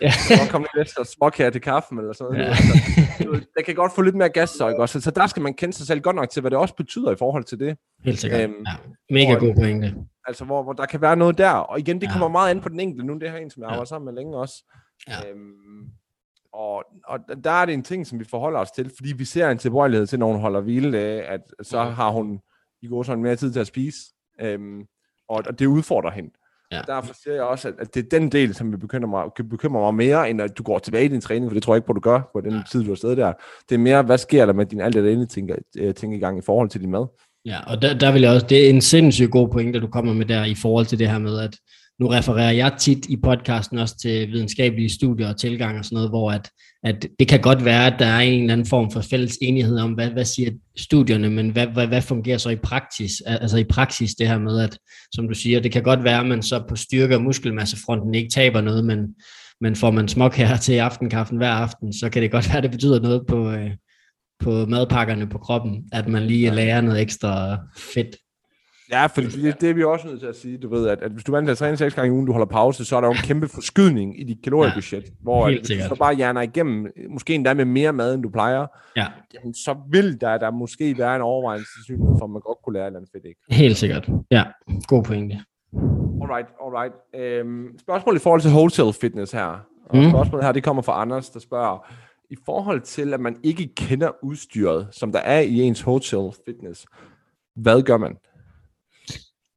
Ja. 0.00 0.10
Så 0.10 0.50
komme 0.50 0.66
lidt 0.74 0.86
ekstra 0.86 1.04
småkager 1.04 1.50
til 1.50 1.60
kaffen 1.60 1.98
eller 1.98 2.12
sådan 2.12 2.32
noget. 2.32 2.46
Ja. 2.46 3.38
det 3.56 3.64
kan 3.66 3.74
godt 3.74 3.92
få 3.94 4.02
lidt 4.02 4.14
mere 4.14 4.28
gas, 4.28 4.50
så, 4.50 4.68
ikke? 4.68 4.80
Også, 4.80 5.00
så 5.00 5.10
der 5.10 5.26
skal 5.26 5.42
man 5.42 5.54
kende 5.54 5.74
sig 5.74 5.86
selv 5.86 6.00
godt 6.00 6.16
nok 6.16 6.30
til, 6.30 6.40
hvad 6.40 6.50
det 6.50 6.58
også 6.58 6.74
betyder 6.74 7.12
i 7.12 7.16
forhold 7.18 7.44
til 7.44 7.58
det. 7.58 7.76
Helt 8.04 8.18
sikkert. 8.18 8.40
Øhm, 8.40 8.64
ja. 8.66 8.74
Mega 9.14 9.38
hvor, 9.38 9.46
god 9.46 9.54
pointe. 9.54 9.94
Altså, 10.26 10.44
hvor, 10.44 10.62
hvor 10.62 10.72
der 10.72 10.86
kan 10.86 11.00
være 11.00 11.16
noget 11.16 11.38
der. 11.38 11.50
Og 11.50 11.78
igen, 11.78 12.00
det 12.00 12.10
kommer 12.10 12.26
ja. 12.26 12.32
meget 12.32 12.50
an 12.50 12.60
på 12.60 12.68
den 12.68 12.80
enkelte. 12.80 13.06
Nu 13.06 13.18
det 13.18 13.30
her 13.30 13.38
en, 13.38 13.50
som 13.50 13.62
jeg 13.62 13.70
har 13.70 13.78
ja. 13.78 13.84
sammen 13.84 14.04
med 14.04 14.14
længe 14.14 14.36
også. 14.36 14.54
Ja. 15.08 15.30
Øhm, 15.30 15.90
og, 16.56 16.84
og 17.06 17.18
der 17.44 17.50
er 17.50 17.66
det 17.66 17.74
en 17.74 17.82
ting, 17.82 18.06
som 18.06 18.18
vi 18.18 18.24
forholder 18.24 18.60
os 18.60 18.70
til, 18.70 18.90
fordi 18.96 19.12
vi 19.12 19.24
ser 19.24 19.50
en 19.50 19.58
tilbøjelighed 19.58 20.06
til, 20.06 20.18
når 20.18 20.32
hun 20.32 20.40
holder 20.40 20.60
hvile, 20.60 20.98
at 20.98 21.40
så 21.62 21.82
har 21.82 22.10
hun 22.10 22.40
i 22.82 22.88
går 22.88 23.02
sådan 23.02 23.22
mere 23.22 23.36
tid 23.36 23.52
til 23.52 23.60
at 23.60 23.66
spise. 23.66 23.98
Øhm, 24.40 24.80
og, 25.28 25.42
og 25.46 25.58
det 25.58 25.66
udfordrer 25.66 26.10
hende. 26.10 26.30
Ja. 26.72 26.80
Og 26.80 26.86
derfor 26.86 27.14
siger 27.22 27.34
jeg 27.34 27.44
også, 27.44 27.68
at, 27.68 27.74
at 27.78 27.94
det 27.94 28.04
er 28.04 28.18
den 28.18 28.32
del, 28.32 28.54
som 28.54 28.72
vi 28.72 28.76
bekymrer 28.76 29.08
mig, 29.08 29.24
kan 29.36 29.48
bekymre 29.48 29.80
mig 29.80 29.94
mere, 29.94 30.30
end 30.30 30.42
at 30.42 30.58
du 30.58 30.62
går 30.62 30.78
tilbage 30.78 31.04
i 31.04 31.08
din 31.08 31.20
træning, 31.20 31.50
for 31.50 31.54
det 31.54 31.62
tror 31.62 31.74
jeg 31.74 31.78
ikke 31.78 31.86
på, 31.86 31.92
du 31.92 32.00
gør 32.00 32.30
på 32.32 32.40
den 32.40 32.52
ja. 32.52 32.62
tid, 32.72 32.84
du 32.84 32.90
er 32.90 32.94
stadig 32.94 33.16
der. 33.16 33.32
Det 33.68 33.74
er 33.74 33.78
mere, 33.78 34.02
hvad 34.02 34.18
sker 34.18 34.46
der 34.46 34.52
med 34.52 34.66
din 34.66 34.80
alt 34.80 34.94
det 34.94 35.30
tænker, 35.30 35.56
øh, 35.78 35.94
tænker 35.94 36.16
i 36.16 36.20
gang 36.20 36.38
i 36.38 36.42
forhold 36.42 36.68
til 36.68 36.80
din 36.80 36.90
mad? 36.90 37.06
Ja, 37.44 37.58
og 37.66 37.82
der, 37.82 37.98
der 37.98 38.12
vil 38.12 38.22
jeg 38.22 38.30
også, 38.30 38.46
det 38.46 38.66
er 38.66 38.70
en 38.70 38.80
sindssygt 38.80 39.30
god 39.30 39.48
pointe, 39.48 39.80
du 39.80 39.86
kommer 39.86 40.12
med 40.12 40.26
der 40.26 40.44
i 40.44 40.54
forhold 40.54 40.86
til 40.86 40.98
det 40.98 41.10
her 41.10 41.18
med, 41.18 41.40
at 41.40 41.56
nu 42.00 42.06
refererer 42.06 42.50
jeg 42.50 42.72
tit 42.78 43.06
i 43.08 43.16
podcasten 43.16 43.78
også 43.78 43.98
til 43.98 44.32
videnskabelige 44.32 44.90
studier 44.90 45.28
og 45.28 45.40
tilgang 45.40 45.78
og 45.78 45.84
sådan 45.84 45.96
noget, 45.96 46.10
hvor 46.10 46.30
at, 46.30 46.50
at 46.82 47.06
det 47.18 47.28
kan 47.28 47.40
godt 47.40 47.64
være, 47.64 47.86
at 47.86 47.94
der 47.98 48.06
er 48.06 48.20
en 48.20 48.40
eller 48.40 48.52
anden 48.52 48.66
form 48.66 48.90
for 48.90 49.00
fælles 49.00 49.38
enighed 49.42 49.78
om, 49.78 49.92
hvad, 49.92 50.10
hvad 50.10 50.24
siger 50.24 50.50
studierne, 50.76 51.30
men 51.30 51.50
hvad, 51.50 51.66
hvad, 51.66 51.86
hvad 51.86 52.02
fungerer 52.02 52.38
så 52.38 52.50
i 52.50 52.56
praksis? 52.56 53.12
Altså 53.26 53.56
i 53.56 53.64
praksis 53.64 54.14
det 54.14 54.28
her 54.28 54.38
med, 54.38 54.60
at 54.60 54.78
som 55.12 55.28
du 55.28 55.34
siger, 55.34 55.60
det 55.60 55.72
kan 55.72 55.82
godt 55.82 56.04
være, 56.04 56.20
at 56.20 56.26
man 56.26 56.42
så 56.42 56.64
på 56.68 56.76
styrke- 56.76 57.16
og 57.16 57.22
muskelmassefronten 57.22 58.14
ikke 58.14 58.30
taber 58.30 58.60
noget, 58.60 58.84
men, 58.84 58.98
men 59.60 59.76
får 59.76 59.90
man 59.90 60.08
smok 60.08 60.34
her 60.34 60.56
til 60.66 60.72
aftenkaffen 60.72 61.36
hver 61.36 61.50
aften, 61.50 61.92
så 61.92 62.10
kan 62.10 62.22
det 62.22 62.30
godt 62.30 62.48
være, 62.48 62.56
at 62.56 62.62
det 62.62 62.70
betyder 62.70 63.00
noget 63.00 63.22
på, 63.28 63.50
øh, 63.50 63.70
på 64.40 64.66
madpakkerne 64.66 65.28
på 65.28 65.38
kroppen, 65.38 65.84
at 65.92 66.08
man 66.08 66.22
lige 66.22 66.50
lærer 66.50 66.80
noget 66.80 67.00
ekstra 67.00 67.58
fedt. 67.94 68.16
Ja, 68.90 69.06
for 69.06 69.20
det, 69.20 69.60
det 69.60 69.70
er 69.70 69.74
vi 69.74 69.84
også 69.84 70.06
nødt 70.06 70.20
til 70.20 70.26
at 70.26 70.36
sige, 70.36 70.58
du 70.58 70.68
ved, 70.68 70.88
at, 70.88 71.02
at 71.02 71.10
hvis 71.10 71.24
du 71.24 71.32
vant 71.32 71.46
til 71.46 71.50
at 71.50 71.58
træne 71.58 71.76
seks 71.76 71.94
gange 71.94 72.08
i 72.08 72.10
ugen, 72.10 72.26
du 72.26 72.32
holder 72.32 72.46
pause, 72.46 72.84
så 72.84 72.96
er 72.96 73.00
der 73.00 73.08
jo 73.08 73.12
en 73.12 73.18
kæmpe 73.18 73.48
forskydning 73.48 74.20
i 74.20 74.24
dit 74.24 74.38
kaloriebudget, 74.44 75.04
ja, 75.04 75.10
hvor 75.22 75.46
at, 75.46 75.52
hvis 75.52 75.68
du 75.68 75.88
så 75.88 75.96
bare 75.98 76.14
hjerner 76.14 76.40
igennem, 76.40 76.86
måske 77.10 77.34
endda 77.34 77.54
med 77.54 77.64
mere 77.64 77.92
mad, 77.92 78.14
end 78.14 78.22
du 78.22 78.30
plejer, 78.30 78.66
ja. 78.96 79.06
jamen, 79.34 79.54
så 79.54 79.76
vil 79.90 80.20
der, 80.20 80.38
der 80.38 80.50
måske 80.50 80.98
være 80.98 81.16
en 81.16 81.22
overvejelse 81.22 81.68
for, 82.18 82.24
at 82.24 82.30
man 82.30 82.40
godt 82.40 82.58
kunne 82.64 82.72
lære 82.72 82.82
et 82.82 82.86
eller 82.86 82.98
andet 82.98 83.10
fedt, 83.12 83.24
ikke? 83.24 83.40
Helt 83.50 83.76
sikkert, 83.76 84.08
ja. 84.30 84.44
God 84.86 85.02
pointe. 85.02 85.40
Alright, 86.22 86.48
alright. 86.64 86.94
Øhm, 87.14 87.78
spørgsmål 87.78 88.16
i 88.16 88.18
forhold 88.18 88.40
til 88.40 88.50
wholesale 88.50 88.92
fitness 88.92 89.32
her. 89.32 89.66
Og 89.90 89.96
mm. 89.96 90.10
spørgsmålet 90.10 90.44
her, 90.44 90.52
det 90.52 90.64
kommer 90.64 90.82
fra 90.82 91.02
Anders, 91.02 91.30
der 91.30 91.40
spørger, 91.40 91.86
i 92.30 92.36
forhold 92.46 92.80
til, 92.80 93.14
at 93.14 93.20
man 93.20 93.36
ikke 93.42 93.74
kender 93.74 94.10
udstyret, 94.22 94.88
som 94.90 95.12
der 95.12 95.18
er 95.18 95.40
i 95.40 95.60
ens 95.60 95.86
wholesale 95.86 96.30
fitness, 96.46 96.86
hvad 97.56 97.82
gør 97.82 97.96
man? 97.96 98.16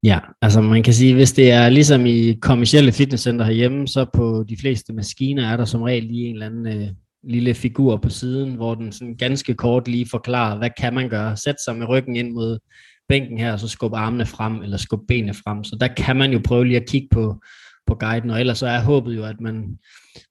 Ja, 0.04 0.20
altså 0.42 0.62
man 0.62 0.84
kan 0.84 0.94
sige, 0.94 1.14
hvis 1.14 1.32
det 1.32 1.52
er 1.52 1.70
ligesom 1.70 2.06
i 2.06 2.34
kommersielle 2.34 2.92
fitnesscenter 2.92 3.46
herhjemme, 3.46 3.88
så 3.88 4.06
på 4.14 4.46
de 4.50 4.58
fleste 4.58 4.94
maskiner 4.94 5.48
er 5.52 5.58
der 5.58 5.66
som 5.66 5.82
regel 5.82 6.04
lige 6.04 6.28
en 6.28 6.34
eller 6.34 6.46
anden 6.46 6.68
øh, 6.68 6.90
lille 7.24 7.54
figur 7.54 7.98
på 7.98 8.10
siden, 8.10 8.56
hvor 8.56 8.76
den 8.76 8.92
sådan 8.92 9.16
ganske 9.16 9.54
kort 9.54 9.88
lige 9.88 10.10
forklarer, 10.10 10.58
hvad 10.58 10.70
kan 10.78 10.94
man 10.94 11.10
gøre? 11.10 11.38
Sæt 11.38 11.56
sig 11.66 11.76
med 11.76 11.90
ryggen 11.90 12.16
ind 12.16 12.32
mod 12.32 12.60
bænken 13.10 13.38
her, 13.38 13.54
og 13.54 13.60
så 13.60 13.68
skub 13.68 13.94
armene 13.94 14.26
frem, 14.26 14.62
eller 14.62 14.78
skub 14.78 15.00
benene 15.08 15.34
frem. 15.34 15.64
Så 15.64 15.78
der 15.80 15.88
kan 15.88 16.16
man 16.16 16.32
jo 16.32 16.42
prøve 16.46 16.66
lige 16.66 16.80
at 16.80 16.90
kigge 16.90 17.08
på, 17.12 17.42
på 17.88 17.96
guiden, 17.96 18.30
og 18.30 18.40
ellers 18.40 18.58
så 18.58 18.68
er 18.68 18.82
håbet 18.82 19.16
jo, 19.16 19.26
at 19.26 19.42
man, 19.42 19.78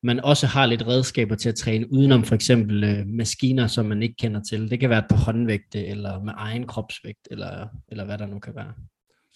man 0.03 0.21
også 0.21 0.47
har 0.47 0.67
lidt 0.67 0.87
redskaber 0.87 1.35
til 1.35 1.49
at 1.49 1.55
træne 1.55 1.93
udenom 1.93 2.25
for 2.25 2.35
eksempel 2.35 2.85
øh, 2.85 3.07
maskiner, 3.07 3.67
som 3.67 3.87
man 3.87 4.03
ikke 4.03 4.15
kender 4.19 4.41
til. 4.51 4.71
Det 4.71 4.81
kan 4.81 4.91
være 4.91 5.05
på 5.11 5.17
håndvægte, 5.17 5.87
eller 5.87 6.23
med 6.23 6.33
egen 6.37 6.67
kropsvægt, 6.67 7.29
eller, 7.31 7.67
eller 7.89 8.05
hvad 8.05 8.19
der 8.19 8.27
nu 8.27 8.39
kan 8.39 8.53
være. 8.57 8.73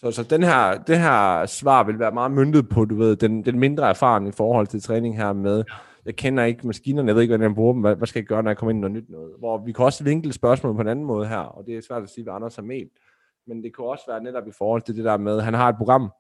Så, 0.04 0.11
så 0.11 0.23
den 0.23 0.42
her, 0.42 0.82
det 0.82 0.99
her 0.99 1.47
svar 1.47 1.85
vil 1.85 1.99
være 1.99 2.12
meget 2.12 2.32
myndet 2.32 2.68
på, 2.68 2.85
du 2.85 2.97
ved, 2.97 3.16
den, 3.16 3.44
den 3.44 3.59
mindre 3.59 3.88
erfaring 3.88 4.28
i 4.28 4.32
forhold 4.32 4.66
til 4.66 4.82
træning 4.82 5.16
her 5.16 5.32
med, 5.32 5.64
jeg 6.04 6.16
kender 6.16 6.44
ikke 6.44 6.66
maskinerne, 6.66 7.09
jeg 7.09 7.14
ved 7.14 7.23
ikke, 7.23 7.32
hvordan 7.32 7.50
jeg 7.50 7.54
bruger 7.54 7.73
dem, 7.73 7.80
hvad, 7.80 7.97
hvad 7.97 8.06
skal 8.06 8.21
jeg 8.21 8.26
gøre, 8.26 8.42
når 8.42 8.50
jeg 8.50 8.56
kommer 8.56 8.71
ind 8.71 8.78
i 8.78 8.80
noget 8.80 8.97
nyt 8.97 9.11
noget? 9.11 9.32
Hvor 9.38 9.64
vi 9.64 9.73
kan 9.73 9.85
også 9.85 10.04
vinkle 10.04 10.32
spørgsmålet 10.32 10.76
på 10.76 10.82
en 10.82 10.88
anden 10.88 11.04
måde 11.04 11.28
her, 11.28 11.38
og 11.38 11.66
det 11.66 11.76
er 11.76 11.82
svært 11.88 12.02
at 12.02 12.11
sige, 12.11 12.25
hvad 12.25 12.35
Anders 12.35 12.56
har 12.56 12.62
ment, 12.62 12.92
men 13.47 13.62
det 13.62 13.76
kan 13.76 13.85
også 13.85 14.04
være 14.09 14.23
netop 14.23 14.49
i 14.49 14.52
forhold 14.59 14.82
til 14.82 14.97
det 14.97 15.04
der 15.04 15.16
med, 15.16 15.40
han 15.40 15.54
har 15.54 15.68
et 15.68 15.76
program, 15.76 16.12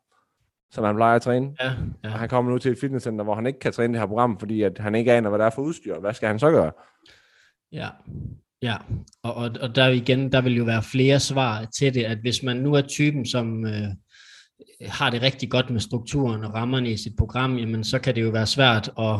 som 0.70 0.84
han 0.84 0.96
plejer 0.96 1.16
at 1.16 1.22
træne, 1.22 1.56
ja, 1.60 1.72
ja. 2.04 2.12
og 2.12 2.18
han 2.18 2.28
kommer 2.28 2.52
nu 2.52 2.58
til 2.58 2.72
et 2.72 2.78
fitnesscenter, 2.78 3.24
hvor 3.24 3.34
han 3.34 3.46
ikke 3.46 3.58
kan 3.58 3.72
træne 3.72 3.92
det 3.92 4.00
her 4.00 4.06
program, 4.06 4.38
fordi 4.38 4.62
at 4.62 4.78
han 4.78 4.94
ikke 4.94 5.12
aner, 5.12 5.28
hvad 5.28 5.38
der 5.38 5.46
er 5.46 5.50
for 5.50 5.62
udstyr. 5.62 5.98
Hvad 5.98 6.14
skal 6.14 6.28
han 6.28 6.38
så 6.38 6.50
gøre? 6.50 6.72
Ja, 7.72 7.88
Ja, 8.62 8.76
og, 9.22 9.34
og, 9.34 9.50
og 9.60 9.76
der 9.76 9.88
igen, 9.88 10.32
der 10.32 10.40
vil 10.40 10.56
jo 10.56 10.64
være 10.64 10.82
flere 10.82 11.20
svar 11.20 11.64
til 11.64 11.94
det, 11.94 12.04
at 12.04 12.18
hvis 12.18 12.42
man 12.42 12.56
nu 12.56 12.74
er 12.74 12.80
typen, 12.80 13.26
som 13.26 13.66
øh, 13.66 13.88
har 14.82 15.10
det 15.10 15.22
rigtig 15.22 15.50
godt 15.50 15.70
med 15.70 15.80
strukturen 15.80 16.44
og 16.44 16.54
rammerne 16.54 16.90
i 16.90 16.96
sit 16.96 17.16
program, 17.18 17.58
jamen 17.58 17.84
så 17.84 17.98
kan 17.98 18.14
det 18.14 18.22
jo 18.22 18.30
være 18.30 18.46
svært 18.46 18.90
at, 18.98 19.16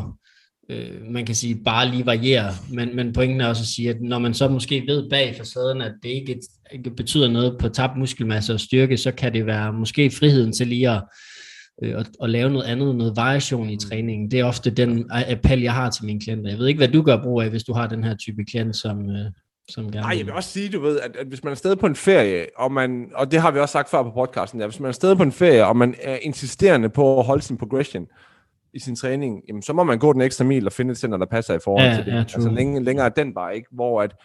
øh, 0.69 1.01
man 1.11 1.25
kan 1.25 1.35
sige, 1.35 1.55
bare 1.55 1.89
lige 1.89 2.05
variere. 2.05 2.51
Men, 2.69 2.95
men 2.95 3.13
pointen 3.13 3.41
er 3.41 3.47
også 3.47 3.63
at 3.63 3.67
sige, 3.67 3.89
at 3.89 4.01
når 4.01 4.19
man 4.19 4.33
så 4.33 4.47
måske 4.47 4.83
ved 4.87 5.09
bag 5.09 5.35
facaden, 5.37 5.81
at 5.81 5.93
det 6.03 6.09
ikke, 6.09 6.41
ikke 6.73 6.91
betyder 6.91 7.27
noget 7.27 7.57
på 7.59 7.69
tabt 7.69 7.97
muskelmasse 7.97 8.53
og 8.53 8.59
styrke, 8.59 8.97
så 8.97 9.11
kan 9.11 9.33
det 9.33 9.45
være 9.45 9.73
måske 9.73 10.11
friheden 10.11 10.53
til 10.53 10.67
lige 10.67 10.89
at 10.89 11.03
øh, 11.81 11.97
og, 11.97 12.05
og 12.19 12.29
lave 12.29 12.49
noget 12.49 12.65
andet, 12.65 12.95
noget 12.95 13.13
variation 13.15 13.69
i 13.69 13.75
mm. 13.75 13.79
træningen. 13.79 14.31
Det 14.31 14.39
er 14.39 14.45
ofte 14.45 14.69
den 14.69 15.11
appel, 15.11 15.61
jeg 15.61 15.73
har 15.73 15.89
til 15.89 16.05
mine 16.05 16.19
klienter. 16.19 16.49
Jeg 16.49 16.59
ved 16.59 16.67
ikke, 16.67 16.77
hvad 16.77 16.87
du 16.87 17.01
gør 17.01 17.23
brug 17.23 17.41
af, 17.41 17.49
hvis 17.49 17.63
du 17.63 17.73
har 17.73 17.87
den 17.87 18.03
her 18.03 18.15
type 18.15 18.45
klient, 18.45 18.75
som, 18.75 19.09
øh, 19.09 19.25
som 19.69 19.91
gerne 19.91 20.01
Nej, 20.01 20.17
jeg 20.17 20.25
vil 20.25 20.33
også 20.33 20.49
sige, 20.49 20.69
du 20.69 20.81
ved, 20.81 20.99
at, 20.99 21.15
at 21.15 21.27
hvis 21.27 21.43
man 21.43 21.51
er 21.51 21.55
stadig 21.55 21.79
på 21.79 21.87
en 21.87 21.95
ferie, 21.95 22.45
og, 22.57 22.71
man, 22.71 23.11
og 23.15 23.31
det 23.31 23.41
har 23.41 23.51
vi 23.51 23.59
også 23.59 23.73
sagt 23.73 23.89
før 23.89 24.03
på 24.03 24.11
podcasten, 24.11 24.59
ja, 24.59 24.67
hvis 24.67 24.79
man 24.79 24.89
er 24.89 24.93
stadig 24.93 25.17
på 25.17 25.23
en 25.23 25.31
ferie, 25.31 25.65
og 25.65 25.77
man 25.77 25.95
er 26.01 26.17
insisterende 26.21 26.89
på 26.89 27.19
at 27.19 27.25
holde 27.25 27.41
sin 27.41 27.57
progression 27.57 28.07
i 28.73 28.79
sin 28.79 28.95
træning, 28.95 29.41
jamen, 29.47 29.61
så 29.61 29.73
må 29.73 29.83
man 29.83 29.99
gå 29.99 30.13
den 30.13 30.21
ekstra 30.21 30.45
mil 30.45 30.65
og 30.65 30.73
finde 30.73 30.91
et 30.91 30.97
center, 30.97 31.17
der 31.17 31.25
passer 31.25 31.53
i 31.53 31.59
forhold 31.63 31.87
ja, 31.87 31.95
til 31.95 32.05
det. 32.05 32.11
Ja, 32.11 32.17
altså 32.17 32.49
længere, 32.49 32.83
længere 32.83 33.05
er 33.05 33.09
den 33.09 33.33
bare 33.33 33.55
ikke, 33.55 33.67
hvor 33.71 34.01
at, 34.01 34.15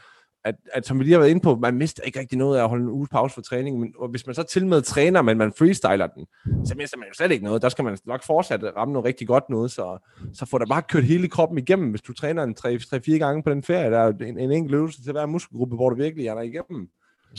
at, 0.44 0.54
at 0.72 0.86
som 0.86 0.98
vi 0.98 1.04
lige 1.04 1.12
har 1.12 1.20
været 1.20 1.30
inde 1.30 1.40
på, 1.40 1.56
man 1.56 1.74
mister 1.74 2.02
ikke 2.02 2.20
rigtig 2.20 2.38
noget 2.38 2.58
af 2.58 2.62
at 2.62 2.68
holde 2.68 2.84
en 2.84 2.90
uge 2.90 3.06
pause 3.10 3.34
for 3.34 3.40
træning, 3.40 3.80
men 3.80 3.94
og 3.98 4.08
hvis 4.08 4.26
man 4.26 4.34
så 4.34 4.42
til 4.42 4.66
med 4.66 4.82
træner, 4.82 5.22
men 5.22 5.38
man 5.38 5.52
freestyler 5.58 6.06
den, 6.06 6.26
så 6.66 6.74
mister 6.76 6.98
man 6.98 7.08
jo 7.08 7.14
slet 7.14 7.32
ikke 7.32 7.44
noget. 7.44 7.62
Der 7.62 7.68
skal 7.68 7.84
man 7.84 7.98
nok 8.06 8.22
fortsat 8.22 8.64
ramme 8.76 8.92
noget 8.92 9.06
rigtig 9.06 9.26
godt 9.26 9.50
noget, 9.50 9.70
så, 9.70 9.98
så 10.34 10.46
får 10.46 10.58
der 10.58 10.66
bare 10.66 10.82
kørt 10.82 11.04
hele 11.04 11.28
kroppen 11.28 11.58
igennem, 11.58 11.90
hvis 11.90 12.02
du 12.02 12.12
træner 12.12 12.42
en 12.42 12.56
3-4 12.60 13.18
gange 13.18 13.42
på 13.42 13.50
den 13.50 13.62
ferie, 13.62 13.90
der 13.90 13.98
er 13.98 14.12
en, 14.20 14.38
en 14.38 14.52
enkelt 14.52 14.74
øvelse 14.74 15.02
til 15.02 15.12
hver 15.12 15.26
muskelgruppe, 15.26 15.76
hvor 15.76 15.90
du 15.90 15.96
virkelig 15.96 16.26
er 16.26 16.34
der 16.34 16.42
igennem. 16.42 16.88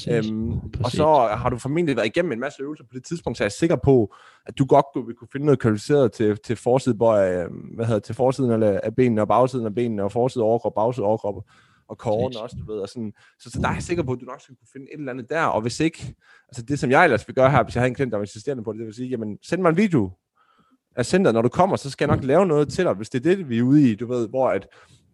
Øhm, 0.09 0.51
og 0.83 0.91
så 0.91 1.29
har 1.37 1.49
du 1.49 1.57
formentlig 1.57 1.95
været 1.95 2.07
igennem 2.07 2.31
en 2.31 2.39
masse 2.39 2.63
øvelser. 2.63 2.83
På 2.83 2.93
det 2.93 3.03
tidspunkt, 3.03 3.37
så 3.37 3.43
jeg 3.43 3.47
er 3.47 3.51
sikker 3.51 3.75
på, 3.75 4.15
at 4.45 4.57
du 4.57 4.65
godt 4.65 5.07
vil 5.07 5.15
kunne 5.15 5.27
finde 5.31 5.45
noget 5.45 5.59
kvalificeret 5.59 6.11
til, 6.11 6.37
til 6.37 6.55
forsiden, 6.55 7.01
øh, 7.01 7.75
hvad 7.75 7.85
hedder, 7.85 7.99
til 7.99 8.15
forsiden 8.15 8.63
af 8.63 8.95
benene 8.95 9.21
og 9.21 9.27
bagsiden 9.27 9.65
af 9.65 9.75
benene 9.75 10.03
og 10.03 10.11
forsiden 10.11 10.45
overkrop, 10.45 10.73
bagsiden 10.75 11.05
overkrop 11.05 11.43
og 11.89 11.97
kåren 11.97 12.37
også, 12.37 12.55
du 12.59 12.73
ved, 12.73 12.81
og 12.81 12.89
sådan, 12.89 13.13
så, 13.39 13.49
så 13.49 13.59
der 13.61 13.67
er 13.67 13.73
jeg 13.73 13.83
sikker 13.83 14.03
på, 14.03 14.11
at 14.11 14.19
du 14.21 14.25
nok 14.25 14.41
skal 14.41 14.55
kunne 14.55 14.67
finde 14.73 14.85
et 14.93 14.99
eller 14.99 15.11
andet 15.11 15.29
der, 15.29 15.43
og 15.43 15.61
hvis 15.61 15.79
ikke, 15.79 16.15
altså 16.49 16.61
det 16.61 16.79
som 16.79 16.91
jeg 16.91 17.03
ellers 17.03 17.27
vil 17.27 17.35
gøre 17.35 17.51
her, 17.51 17.63
hvis 17.63 17.75
jeg 17.75 17.81
har 17.81 17.87
en 17.87 17.95
klient, 17.95 18.11
der 18.11 18.17
er 18.17 18.21
insisterende 18.21 18.63
på 18.63 18.71
det, 18.71 18.79
det 18.79 18.85
vil 18.85 18.93
sige, 18.93 19.09
jamen 19.09 19.37
send 19.43 19.61
mig 19.61 19.69
en 19.69 19.77
video 19.77 20.11
af 20.95 21.05
centret, 21.05 21.33
når 21.33 21.41
du 21.41 21.49
kommer, 21.49 21.75
så 21.75 21.89
skal 21.89 22.07
jeg 22.07 22.15
nok 22.15 22.25
lave 22.25 22.45
noget 22.45 22.69
til 22.69 22.85
dig, 22.85 22.93
hvis 22.93 23.09
det 23.09 23.25
er 23.25 23.35
det, 23.35 23.49
vi 23.49 23.57
er 23.57 23.63
ude 23.63 23.91
i, 23.91 23.95
du 23.95 24.07
ved, 24.07 24.29
hvor 24.29 24.49
at, 24.49 24.67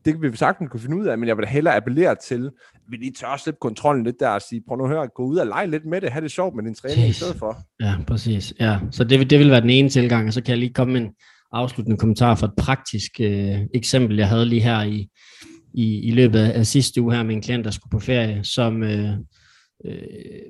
det 0.05 0.13
kan 0.13 0.31
vi 0.31 0.37
sagtens 0.37 0.69
kunne 0.71 0.79
finde 0.79 0.97
ud 0.97 1.05
af, 1.05 1.17
men 1.17 1.27
jeg 1.27 1.37
vil 1.37 1.45
da 1.45 1.49
hellere 1.49 1.75
appellere 1.75 2.15
til, 2.15 2.45
at 2.75 2.81
vi 2.89 2.97
lige 2.97 3.11
tør 3.11 3.37
slippe 3.37 3.57
kontrollen 3.61 4.03
lidt 4.03 4.19
der 4.19 4.29
og 4.29 4.41
sige, 4.41 4.61
prøv 4.67 4.77
nu 4.77 4.83
at 4.83 4.89
høre, 4.89 5.07
gå 5.07 5.23
ud 5.23 5.37
og 5.37 5.47
lege 5.47 5.67
lidt 5.67 5.85
med 5.85 6.01
det, 6.01 6.11
have 6.11 6.23
det 6.23 6.31
sjovt 6.31 6.55
med 6.55 6.63
din 6.63 6.75
træning 6.75 7.09
yes. 7.09 7.09
i 7.09 7.13
stedet 7.13 7.35
for. 7.35 7.57
Ja, 7.79 7.95
præcis. 8.07 8.53
Ja. 8.59 8.79
Så 8.91 9.03
det, 9.03 9.29
det 9.29 9.39
vil 9.39 9.51
være 9.51 9.61
den 9.61 9.69
ene 9.69 9.89
tilgang, 9.89 10.27
og 10.27 10.33
så 10.33 10.41
kan 10.41 10.49
jeg 10.49 10.57
lige 10.57 10.73
komme 10.73 10.93
med 10.93 11.01
en 11.01 11.09
afsluttende 11.51 11.97
kommentar 11.97 12.35
for 12.35 12.47
et 12.47 12.53
praktisk 12.57 13.11
øh, 13.19 13.59
eksempel, 13.73 14.17
jeg 14.17 14.29
havde 14.29 14.45
lige 14.45 14.61
her 14.61 14.83
i, 14.83 15.09
i, 15.75 15.99
i 15.99 16.11
løbet 16.11 16.39
af 16.39 16.67
sidste 16.67 17.01
uge 17.01 17.15
her 17.15 17.23
med 17.23 17.35
en 17.35 17.41
klient, 17.41 17.65
der 17.65 17.71
skulle 17.71 17.91
på 17.91 17.99
ferie, 17.99 18.43
som 18.43 18.83
øh, 18.83 19.09
øh, 19.85 19.97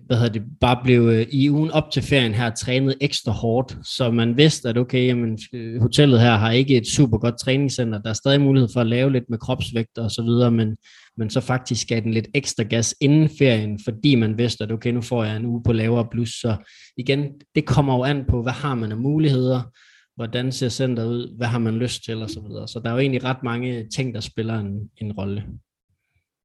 hvad 0.06 0.18
hedder 0.18 0.34
det, 0.34 0.44
bare 0.62 0.80
blev 0.84 1.02
øh, 1.02 1.28
i 1.32 1.50
ugen 1.50 1.72
op 1.72 1.92
til 1.92 2.04
ferien 2.04 2.34
her 2.34 2.50
trænet 2.50 2.96
ekstra 3.02 3.32
hårdt, 3.32 3.78
så 3.84 4.12
man 4.12 4.38
vidste, 4.38 4.70
at 4.70 4.78
okay, 4.78 5.08
jamen, 5.08 5.40
øh, 5.54 5.82
hotellet 5.82 6.22
her 6.22 6.36
har 6.36 6.52
ikke 6.52 6.78
et 6.78 6.88
super 6.88 7.18
godt 7.18 7.40
træningscenter, 7.40 8.02
der 8.02 8.10
er 8.10 8.14
stadig 8.14 8.42
mulighed 8.42 8.70
for 8.74 8.82
at 8.82 8.88
lave 8.88 9.12
lidt 9.12 9.30
med 9.30 9.38
kropsvægt 9.38 9.98
og 9.98 10.12
så 10.12 10.22
videre, 10.22 10.52
men, 10.52 10.78
men 11.18 11.30
så 11.30 11.42
faktisk 11.42 11.88
gav 11.88 12.02
den 12.02 12.14
lidt 12.14 12.28
ekstra 12.34 12.64
gas 12.64 12.96
inden 13.02 13.30
ferien, 13.38 13.80
fordi 13.84 14.16
man 14.16 14.38
vidste, 14.38 14.64
at 14.64 14.72
okay, 14.72 14.92
nu 14.92 15.02
får 15.02 15.24
jeg 15.24 15.36
en 15.36 15.46
uge 15.46 15.64
på 15.64 15.74
lavere 15.74 16.08
plus, 16.12 16.30
så 16.30 16.56
igen, 16.98 17.28
det 17.56 17.66
kommer 17.66 17.96
jo 17.96 18.04
an 18.04 18.24
på, 18.30 18.42
hvad 18.42 18.54
har 18.54 18.76
man 18.76 18.92
af 18.92 18.98
muligheder, 18.98 19.62
hvordan 20.15 20.51
ser 20.51 20.69
centret 20.69 21.08
ud, 21.08 21.38
hvad 21.38 21.47
har 21.47 21.60
man 21.60 21.75
lyst 21.75 22.04
til 22.04 22.21
og 22.21 22.30
så 22.30 22.39
videre. 22.39 22.67
Så 22.67 22.80
der 22.80 22.89
er 22.89 22.93
jo 22.93 22.99
egentlig 22.99 23.23
ret 23.23 23.43
mange 23.43 23.88
ting, 23.95 24.13
der 24.13 24.19
spiller 24.19 24.60
en, 24.60 24.89
en 24.97 25.12
rolle. 25.12 25.45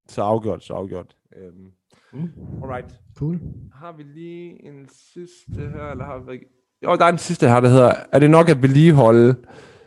Så 0.09 0.23
afgjort, 0.23 0.65
så 0.65 0.73
afgjort. 0.73 1.17
Um, 1.37 1.73
mm. 2.21 2.31
Alright. 2.63 2.95
Cool. 3.17 3.41
Har 3.75 3.97
vi 3.97 4.03
lige 4.03 4.67
en 4.67 4.89
sidste 5.15 5.71
her, 5.71 5.91
eller 5.91 6.05
har 6.05 6.31
vi... 6.31 6.39
Jo, 6.85 6.97
der 6.97 7.05
er 7.05 7.13
en 7.13 7.19
sidste 7.19 7.49
her, 7.49 7.61
der 7.61 7.69
hedder, 7.69 7.95
er 8.13 8.19
det 8.19 8.31
nok 8.31 8.49
at 8.49 8.63
vedligeholde 8.63 9.37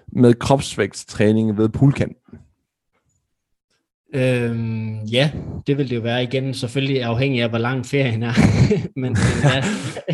med 0.07 0.33
kropsvægtstræning 0.33 1.57
ved 1.57 1.69
poolkanten? 1.69 2.39
Øhm, 4.15 4.99
ja, 4.99 5.31
det 5.67 5.77
vil 5.77 5.89
det 5.89 5.95
jo 5.95 6.01
være 6.01 6.23
igen, 6.23 6.53
selvfølgelig 6.53 7.03
afhængig 7.03 7.41
af, 7.41 7.49
hvor 7.49 7.57
lang 7.57 7.85
ferien 7.85 8.23
er. 8.23 8.33
Men 9.01 9.17
ja, 9.43 9.63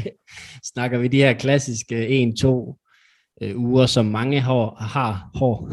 snakker 0.73 0.99
vi 0.99 1.07
de 1.07 1.17
her 1.17 1.33
klassiske 1.33 2.07
1, 2.07 2.35
2, 2.41 2.75
øh, 3.41 3.59
uger, 3.59 3.85
som 3.85 4.05
mange 4.05 4.39
har, 4.39 4.75
har, 4.95 5.29
har, 5.35 5.63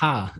har 0.00 0.38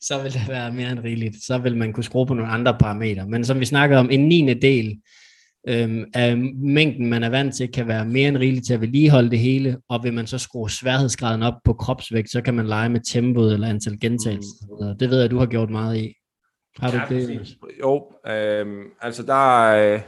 så 0.00 0.22
vil 0.22 0.32
det 0.32 0.48
være 0.48 0.72
mere 0.72 0.92
end 0.92 1.00
rigeligt. 1.00 1.36
Så 1.46 1.58
vil 1.58 1.76
man 1.76 1.92
kunne 1.92 2.04
skrue 2.04 2.26
på 2.26 2.34
nogle 2.34 2.50
andre 2.50 2.76
parametre. 2.80 3.26
Men 3.28 3.44
som 3.44 3.60
vi 3.60 3.64
snakkede 3.64 4.00
om, 4.00 4.10
en 4.10 4.28
9. 4.28 4.54
del 4.54 5.00
øh, 5.68 6.06
af 6.14 6.36
mængden, 6.56 7.06
man 7.06 7.22
er 7.22 7.28
vant 7.28 7.54
til, 7.54 7.72
kan 7.72 7.88
være 7.88 8.04
mere 8.04 8.28
end 8.28 8.36
rigeligt 8.36 8.66
til 8.66 8.74
at 8.74 8.80
vedligeholde 8.80 9.30
det 9.30 9.38
hele, 9.38 9.76
og 9.88 10.04
vil 10.04 10.14
man 10.14 10.26
så 10.26 10.38
skrue 10.38 10.70
sværhedsgraden 10.70 11.42
op 11.42 11.54
på 11.64 11.72
kropsvægt, 11.72 12.30
så 12.30 12.42
kan 12.42 12.54
man 12.54 12.66
lege 12.66 12.88
med 12.88 13.00
tempoet 13.12 13.54
eller 13.54 13.68
antal 13.68 14.00
gentagelser. 14.00 14.96
Det 15.00 15.10
ved 15.10 15.20
jeg, 15.20 15.30
du 15.30 15.38
har 15.38 15.46
gjort 15.46 15.70
meget 15.70 15.96
i. 15.96 16.14
Har 16.78 16.90
du 16.90 16.96
ja, 16.96 17.20
det? 17.20 17.56
Jo, 17.80 18.12
øh, 18.26 18.66
altså 19.02 19.22
der 19.22 19.64
er... 19.64 19.94
Øh 19.94 20.00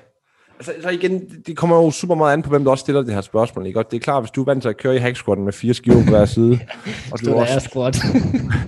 Altså, 0.58 0.72
så 0.82 0.88
igen, 0.88 1.28
det 1.46 1.56
kommer 1.56 1.76
jo 1.76 1.90
super 1.90 2.14
meget 2.14 2.32
an 2.32 2.42
på, 2.42 2.50
hvem 2.50 2.64
der 2.64 2.70
også 2.70 2.82
stiller 2.82 3.02
det 3.02 3.14
her 3.14 3.20
spørgsmål. 3.20 3.66
Ikke? 3.66 3.78
Og 3.78 3.90
det 3.90 3.96
er 3.96 4.00
klart, 4.00 4.22
hvis 4.22 4.30
du 4.30 4.40
er 4.40 4.44
vant 4.44 4.62
til 4.62 4.68
at 4.68 4.76
køre 4.76 4.96
i 4.96 4.98
hacksquatten 4.98 5.44
med 5.44 5.52
fire 5.52 5.74
skiver 5.74 6.04
på 6.04 6.10
hver 6.10 6.24
side, 6.24 6.58
og 7.12 7.20
du 7.20 7.34
også, 7.34 7.60
squat. 7.60 7.96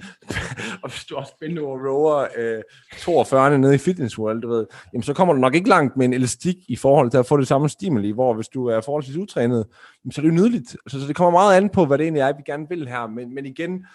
og 0.83 0.91
hvis 0.91 1.05
du 1.05 1.17
også 1.17 1.33
spænder 1.37 1.63
og 1.63 1.79
rower 1.89 2.27
øh, 2.37 2.63
42 2.99 3.59
nede 3.59 3.75
i 3.75 3.79
Fitness 3.79 4.19
World, 4.19 4.41
du 4.41 4.49
ved, 4.49 4.67
jamen, 4.93 5.03
så 5.03 5.15
kommer 5.15 5.35
du 5.35 5.41
nok 5.41 5.55
ikke 5.55 5.69
langt 5.69 5.97
med 5.97 6.07
en 6.07 6.13
elastik 6.13 6.57
i 6.69 6.77
forhold 6.77 7.11
til 7.11 7.19
at 7.19 7.27
få 7.27 7.37
det 7.37 7.49
samme 7.49 7.69
stimuli, 7.69 8.11
hvor 8.11 8.35
hvis 8.35 8.49
du 8.49 8.67
er 8.67 8.81
forholdsvis 8.81 9.17
utrænet, 9.17 9.67
jamen, 10.05 10.13
så 10.13 10.21
er 10.21 10.23
det 10.23 10.31
jo 10.31 10.35
nydeligt. 10.35 10.77
Altså, 10.87 11.01
så 11.01 11.07
det 11.07 11.17
kommer 11.17 11.31
meget 11.31 11.57
an 11.57 11.69
på, 11.69 11.85
hvad 11.85 11.99
det 11.99 12.05
egentlig 12.05 12.21
er, 12.21 12.33
vi 12.37 12.43
gerne 12.47 12.67
vil 12.69 12.89
her. 12.89 13.07
Men, 13.07 13.35
men 13.35 13.47
igen, 13.47 13.87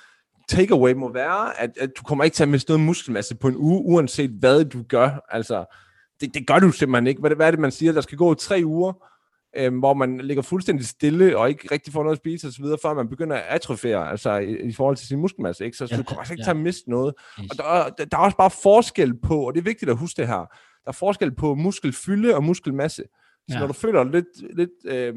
takeaway 0.49 0.93
må 0.93 1.13
være, 1.13 1.61
at, 1.61 1.69
at 1.79 1.89
du 1.97 2.03
kommer 2.03 2.23
ikke 2.23 2.35
til 2.35 2.43
at 2.43 2.49
miste 2.49 2.71
noget 2.71 2.85
muskelmasse 2.85 3.35
på 3.35 3.47
en 3.47 3.55
uge, 3.57 3.81
uanset 3.85 4.31
hvad 4.39 4.65
du 4.65 4.83
gør. 4.89 5.09
Altså, 5.29 5.65
det, 6.21 6.33
det 6.33 6.47
gør 6.47 6.59
du 6.59 6.71
simpelthen 6.71 7.07
ikke. 7.07 7.21
Hvad, 7.21 7.35
hvad 7.35 7.47
er 7.47 7.51
det, 7.51 7.59
man 7.59 7.71
siger? 7.71 7.91
Der 7.91 8.01
skal 8.01 8.17
gå 8.17 8.33
tre 8.33 8.61
uger, 8.65 8.93
øh, 9.57 9.77
hvor 9.77 9.93
man 9.93 10.17
ligger 10.17 10.43
fuldstændig 10.43 10.85
stille 10.85 11.37
og 11.37 11.49
ikke 11.49 11.67
rigtig 11.71 11.93
får 11.93 12.03
noget 12.03 12.15
at 12.15 12.21
spise 12.21 12.47
osv., 12.47 12.65
før 12.81 12.93
man 12.93 13.09
begynder 13.09 13.35
at 13.35 13.43
atrofere 13.47 14.09
altså 14.09 14.37
i, 14.37 14.57
i 14.59 14.73
forhold 14.73 14.95
til 14.95 15.07
sin 15.07 15.19
muskelmasse. 15.19 15.65
Ikke? 15.65 15.77
Så, 15.77 15.87
så 15.87 15.95
ja, 15.95 15.97
du 15.97 16.03
kommer 16.03 16.19
altså 16.19 16.33
ikke 16.33 16.41
ja. 16.41 16.45
til 16.45 16.51
at 16.51 16.63
miste 16.63 16.89
noget. 16.89 17.13
Og 17.37 17.57
der, 17.57 17.89
der, 17.97 18.05
der 18.05 18.17
er 18.17 18.21
også 18.21 18.37
bare 18.37 18.51
forskel 18.51 19.19
på, 19.19 19.47
og 19.47 19.53
det 19.53 19.59
er 19.59 19.63
vigtigt 19.63 19.91
at 19.91 19.97
huske 19.97 20.17
det 20.17 20.27
her, 20.27 20.45
der 20.83 20.87
er 20.87 20.91
forskel 20.91 21.35
på 21.35 21.55
muskelfylde 21.55 22.35
og 22.35 22.43
muskelmasse. 22.43 23.03
Så 23.49 23.53
ja. 23.53 23.59
når 23.59 23.67
du 23.67 23.73
føler 23.73 24.03
dig 24.03 24.11
lidt, 24.11 24.57
lidt 24.57 24.69
øh, 24.85 25.13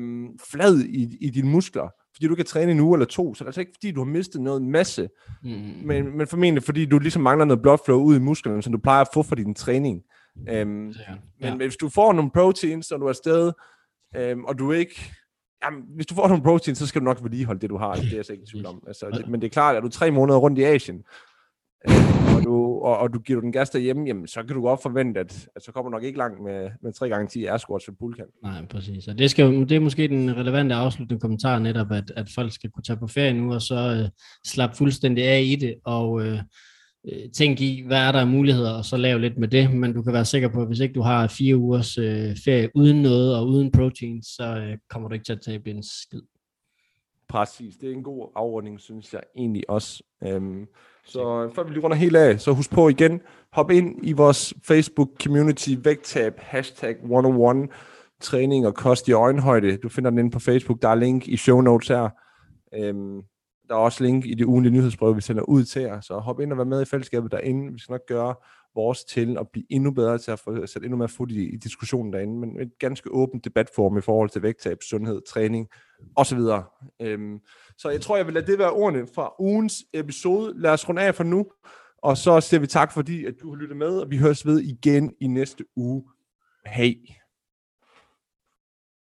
flad 0.51 0.81
i, 0.81 1.17
i 1.21 1.31
dine 1.31 1.49
muskler, 1.49 1.89
fordi 2.15 2.27
du 2.27 2.35
kan 2.35 2.45
træne 2.45 2.73
en 2.73 2.81
uge 2.81 2.97
eller 2.97 3.07
to, 3.07 3.35
så 3.35 3.39
det 3.39 3.47
er 3.47 3.49
altså 3.49 3.61
ikke 3.61 3.73
fordi, 3.75 3.91
du 3.91 4.01
har 4.01 4.13
mistet 4.13 4.41
noget 4.41 4.63
masse, 4.63 5.09
mm. 5.43 5.51
men, 5.85 6.17
men 6.17 6.27
formentlig 6.27 6.63
fordi 6.63 6.87
du 6.87 6.99
ligesom 6.99 7.23
mangler 7.23 7.45
noget 7.45 7.63
blood 7.63 7.79
flow 7.85 8.01
ud 8.01 8.17
i 8.17 8.19
musklerne, 8.19 8.63
som 8.63 8.73
du 8.73 8.79
plejer 8.79 9.01
at 9.01 9.09
få 9.15 9.23
fra 9.23 9.37
din 9.37 9.55
træning. 9.55 10.03
Øhm, 10.49 10.89
ja. 10.89 10.95
Men 11.41 11.57
hvis 11.57 11.77
du 11.77 11.89
får 11.89 12.13
nogle 12.13 12.31
proteins, 12.31 12.87
så 12.87 12.97
du 12.97 13.05
er 13.05 13.09
afsted, 13.09 13.53
øhm, 14.17 14.45
og 14.45 14.59
du 14.59 14.73
ikke... 14.73 15.13
Jamen, 15.65 15.83
hvis 15.95 16.07
du 16.07 16.15
får 16.15 16.29
nogle 16.29 16.43
proteins, 16.43 16.79
så 16.79 16.87
skal 16.87 17.01
du 17.01 17.05
nok 17.05 17.23
vedligeholde 17.23 17.61
det, 17.61 17.71
du 17.71 17.77
har. 17.77 17.95
Det 17.95 18.13
er 18.13 18.17
jeg 18.17 18.25
så 18.25 18.33
ikke 18.33 18.43
i 18.43 18.47
tvivl 18.47 18.67
om. 18.67 18.83
Altså, 18.87 19.07
det, 19.11 19.29
men 19.29 19.41
det 19.41 19.47
er 19.47 19.51
klart, 19.51 19.77
at 19.77 19.83
du 19.83 19.89
tre 19.89 20.11
måneder 20.11 20.39
rundt 20.39 20.59
i 20.59 20.63
Asien, 20.63 21.05
øh, 21.89 22.37
og, 22.37 22.43
du, 22.45 22.81
og, 22.83 22.99
og 22.99 23.15
du 23.15 23.19
giver 23.19 23.41
du 23.41 23.45
den 23.45 23.53
gas 23.53 23.71
derhjemme, 23.71 24.07
jamen, 24.07 24.27
så 24.27 24.43
kan 24.43 24.57
du 24.57 24.63
godt 24.63 24.83
forvente, 24.83 25.21
at, 25.21 25.49
at 25.57 25.63
så 25.63 25.73
kommer 25.73 25.91
du 25.91 25.97
nok 25.97 26.05
ikke 26.05 26.19
langt 26.19 26.43
med, 26.43 26.71
med 26.83 26.93
3 26.93 27.09
gange 27.09 27.29
10 27.29 27.45
air 27.45 27.57
squats 27.57 27.89
og 27.89 27.95
pullkamp. 27.99 28.31
Nej, 28.43 28.67
præcis. 28.67 29.09
Og 29.09 29.19
det, 29.19 29.31
skal, 29.31 29.53
det 29.53 29.73
er 29.73 29.81
måske 29.81 30.09
den 30.09 30.37
relevante 30.37 30.75
afsluttende 30.75 31.21
kommentar 31.21 31.59
netop, 31.59 31.93
at, 31.93 32.13
at 32.17 32.29
folk 32.35 32.53
skal 32.53 32.71
kunne 32.71 32.83
tage 32.83 32.99
på 32.99 33.07
ferie 33.07 33.33
nu, 33.33 33.55
og 33.55 33.63
så 33.63 34.01
øh, 34.03 34.09
slappe 34.47 34.77
fuldstændig 34.77 35.25
af 35.25 35.43
i 35.43 35.57
det, 35.57 35.75
og 35.85 36.27
øh, 36.27 36.39
øh, 37.05 37.31
tænke 37.31 37.65
i, 37.65 37.85
hvad 37.87 37.99
er 37.99 38.13
der 38.13 38.21
af 38.21 38.27
muligheder, 38.27 38.73
og 38.73 38.85
så 38.85 38.97
lave 38.97 39.21
lidt 39.21 39.39
med 39.39 39.49
det, 39.49 39.75
men 39.75 39.93
du 39.93 40.03
kan 40.03 40.13
være 40.13 40.25
sikker 40.25 40.49
på, 40.49 40.61
at 40.61 40.67
hvis 40.67 40.81
ikke 40.81 40.95
du 40.95 41.03
har 41.03 41.27
fire 41.27 41.57
ugers 41.57 41.99
øh, 41.99 42.37
ferie 42.45 42.71
uden 42.75 43.03
noget 43.03 43.37
og 43.37 43.49
uden 43.49 43.73
protein, 43.73 44.23
så 44.23 44.45
øh, 44.45 44.79
kommer 44.91 45.09
du 45.09 45.15
ikke 45.15 45.25
til 45.25 45.33
at 45.33 45.41
tabe 45.41 45.71
en 45.71 45.83
skid. 45.83 46.23
Præcis, 47.29 47.77
det 47.77 47.89
er 47.89 47.93
en 47.93 48.03
god 48.03 48.33
afrunding, 48.37 48.81
synes 48.81 49.13
jeg 49.13 49.21
egentlig 49.37 49.71
også. 49.71 50.03
Øhm, 50.25 50.67
så 51.05 51.51
før 51.55 51.63
vi 51.63 51.71
lige 51.71 51.83
runder 51.83 51.97
helt 51.97 52.17
af, 52.17 52.41
så 52.41 52.53
husk 52.53 52.71
på 52.71 52.89
igen, 52.89 53.21
hop 53.53 53.71
ind 53.71 54.07
i 54.09 54.13
vores 54.13 54.55
Facebook 54.65 55.09
community, 55.23 55.71
vægttab, 55.85 56.39
hashtag 56.39 56.97
101, 57.03 57.71
træning 58.21 58.67
og 58.67 58.75
kost 58.75 59.09
i 59.09 59.13
øjenhøjde. 59.13 59.77
Du 59.77 59.89
finder 59.89 60.11
den 60.11 60.19
inde 60.19 60.31
på 60.31 60.39
Facebook, 60.39 60.83
der 60.83 60.89
er 60.89 60.95
link 60.95 61.29
i 61.29 61.37
show 61.37 61.61
notes 61.61 61.89
her. 61.89 62.09
Øhm, 62.75 63.23
der 63.69 63.75
er 63.75 63.79
også 63.79 64.05
link 64.05 64.27
i 64.27 64.35
det 64.35 64.45
ugenlige 64.45 64.73
nyhedsbrev, 64.73 65.17
vi 65.17 65.21
sender 65.21 65.43
ud 65.43 65.65
til 65.65 65.83
jer, 65.83 66.01
så 66.01 66.19
hop 66.19 66.41
ind 66.41 66.53
og 66.53 66.59
vær 66.59 66.65
med 66.65 66.83
i 66.83 66.85
fællesskabet 66.85 67.33
derinde. 67.33 67.73
Vi 67.73 67.79
skal 67.79 67.93
nok 67.93 68.07
gøre 68.09 68.35
vores 68.75 69.05
til 69.05 69.37
at 69.41 69.49
blive 69.53 69.65
endnu 69.71 69.91
bedre 69.91 70.19
til 70.19 70.31
at 70.31 70.39
få 70.39 70.67
sætte 70.67 70.87
endnu 70.87 70.97
mere 70.97 71.09
fod 71.09 71.31
i, 71.31 71.55
i 71.55 71.57
diskussionen 71.57 72.13
derinde, 72.13 72.39
men 72.41 72.61
et 72.61 72.71
ganske 72.79 73.11
åbent 73.13 73.45
debatform 73.45 73.99
i 73.99 74.01
forhold 74.01 74.31
til 74.31 74.43
vægttab, 74.43 74.79
sundhed, 74.83 75.21
træning 75.29 75.69
osv. 76.17 76.39
Øhm, 77.03 77.39
så 77.79 77.89
jeg 77.91 78.01
tror, 78.01 78.17
jeg 78.17 78.27
vil 78.27 78.35
lade 78.35 78.47
det 78.47 78.59
være 78.59 78.71
ordene 78.71 79.07
fra 79.15 79.35
ugens 79.39 79.85
episode. 79.95 80.61
Lad 80.61 80.71
os 80.71 80.89
runde 80.89 81.03
af 81.03 81.15
for 81.15 81.25
nu, 81.25 81.47
og 82.03 82.17
så 82.17 82.41
siger 82.41 82.61
vi 82.61 82.67
tak, 82.67 82.93
fordi 82.93 83.25
at 83.25 83.35
du 83.43 83.51
har 83.51 83.57
lyttet 83.57 83.77
med, 83.77 84.01
og 84.01 84.11
vi 84.11 84.17
høres 84.17 84.47
ved 84.47 84.61
igen 84.61 85.15
i 85.21 85.27
næste 85.27 85.65
uge. 85.77 86.05
Hej. 86.67 86.95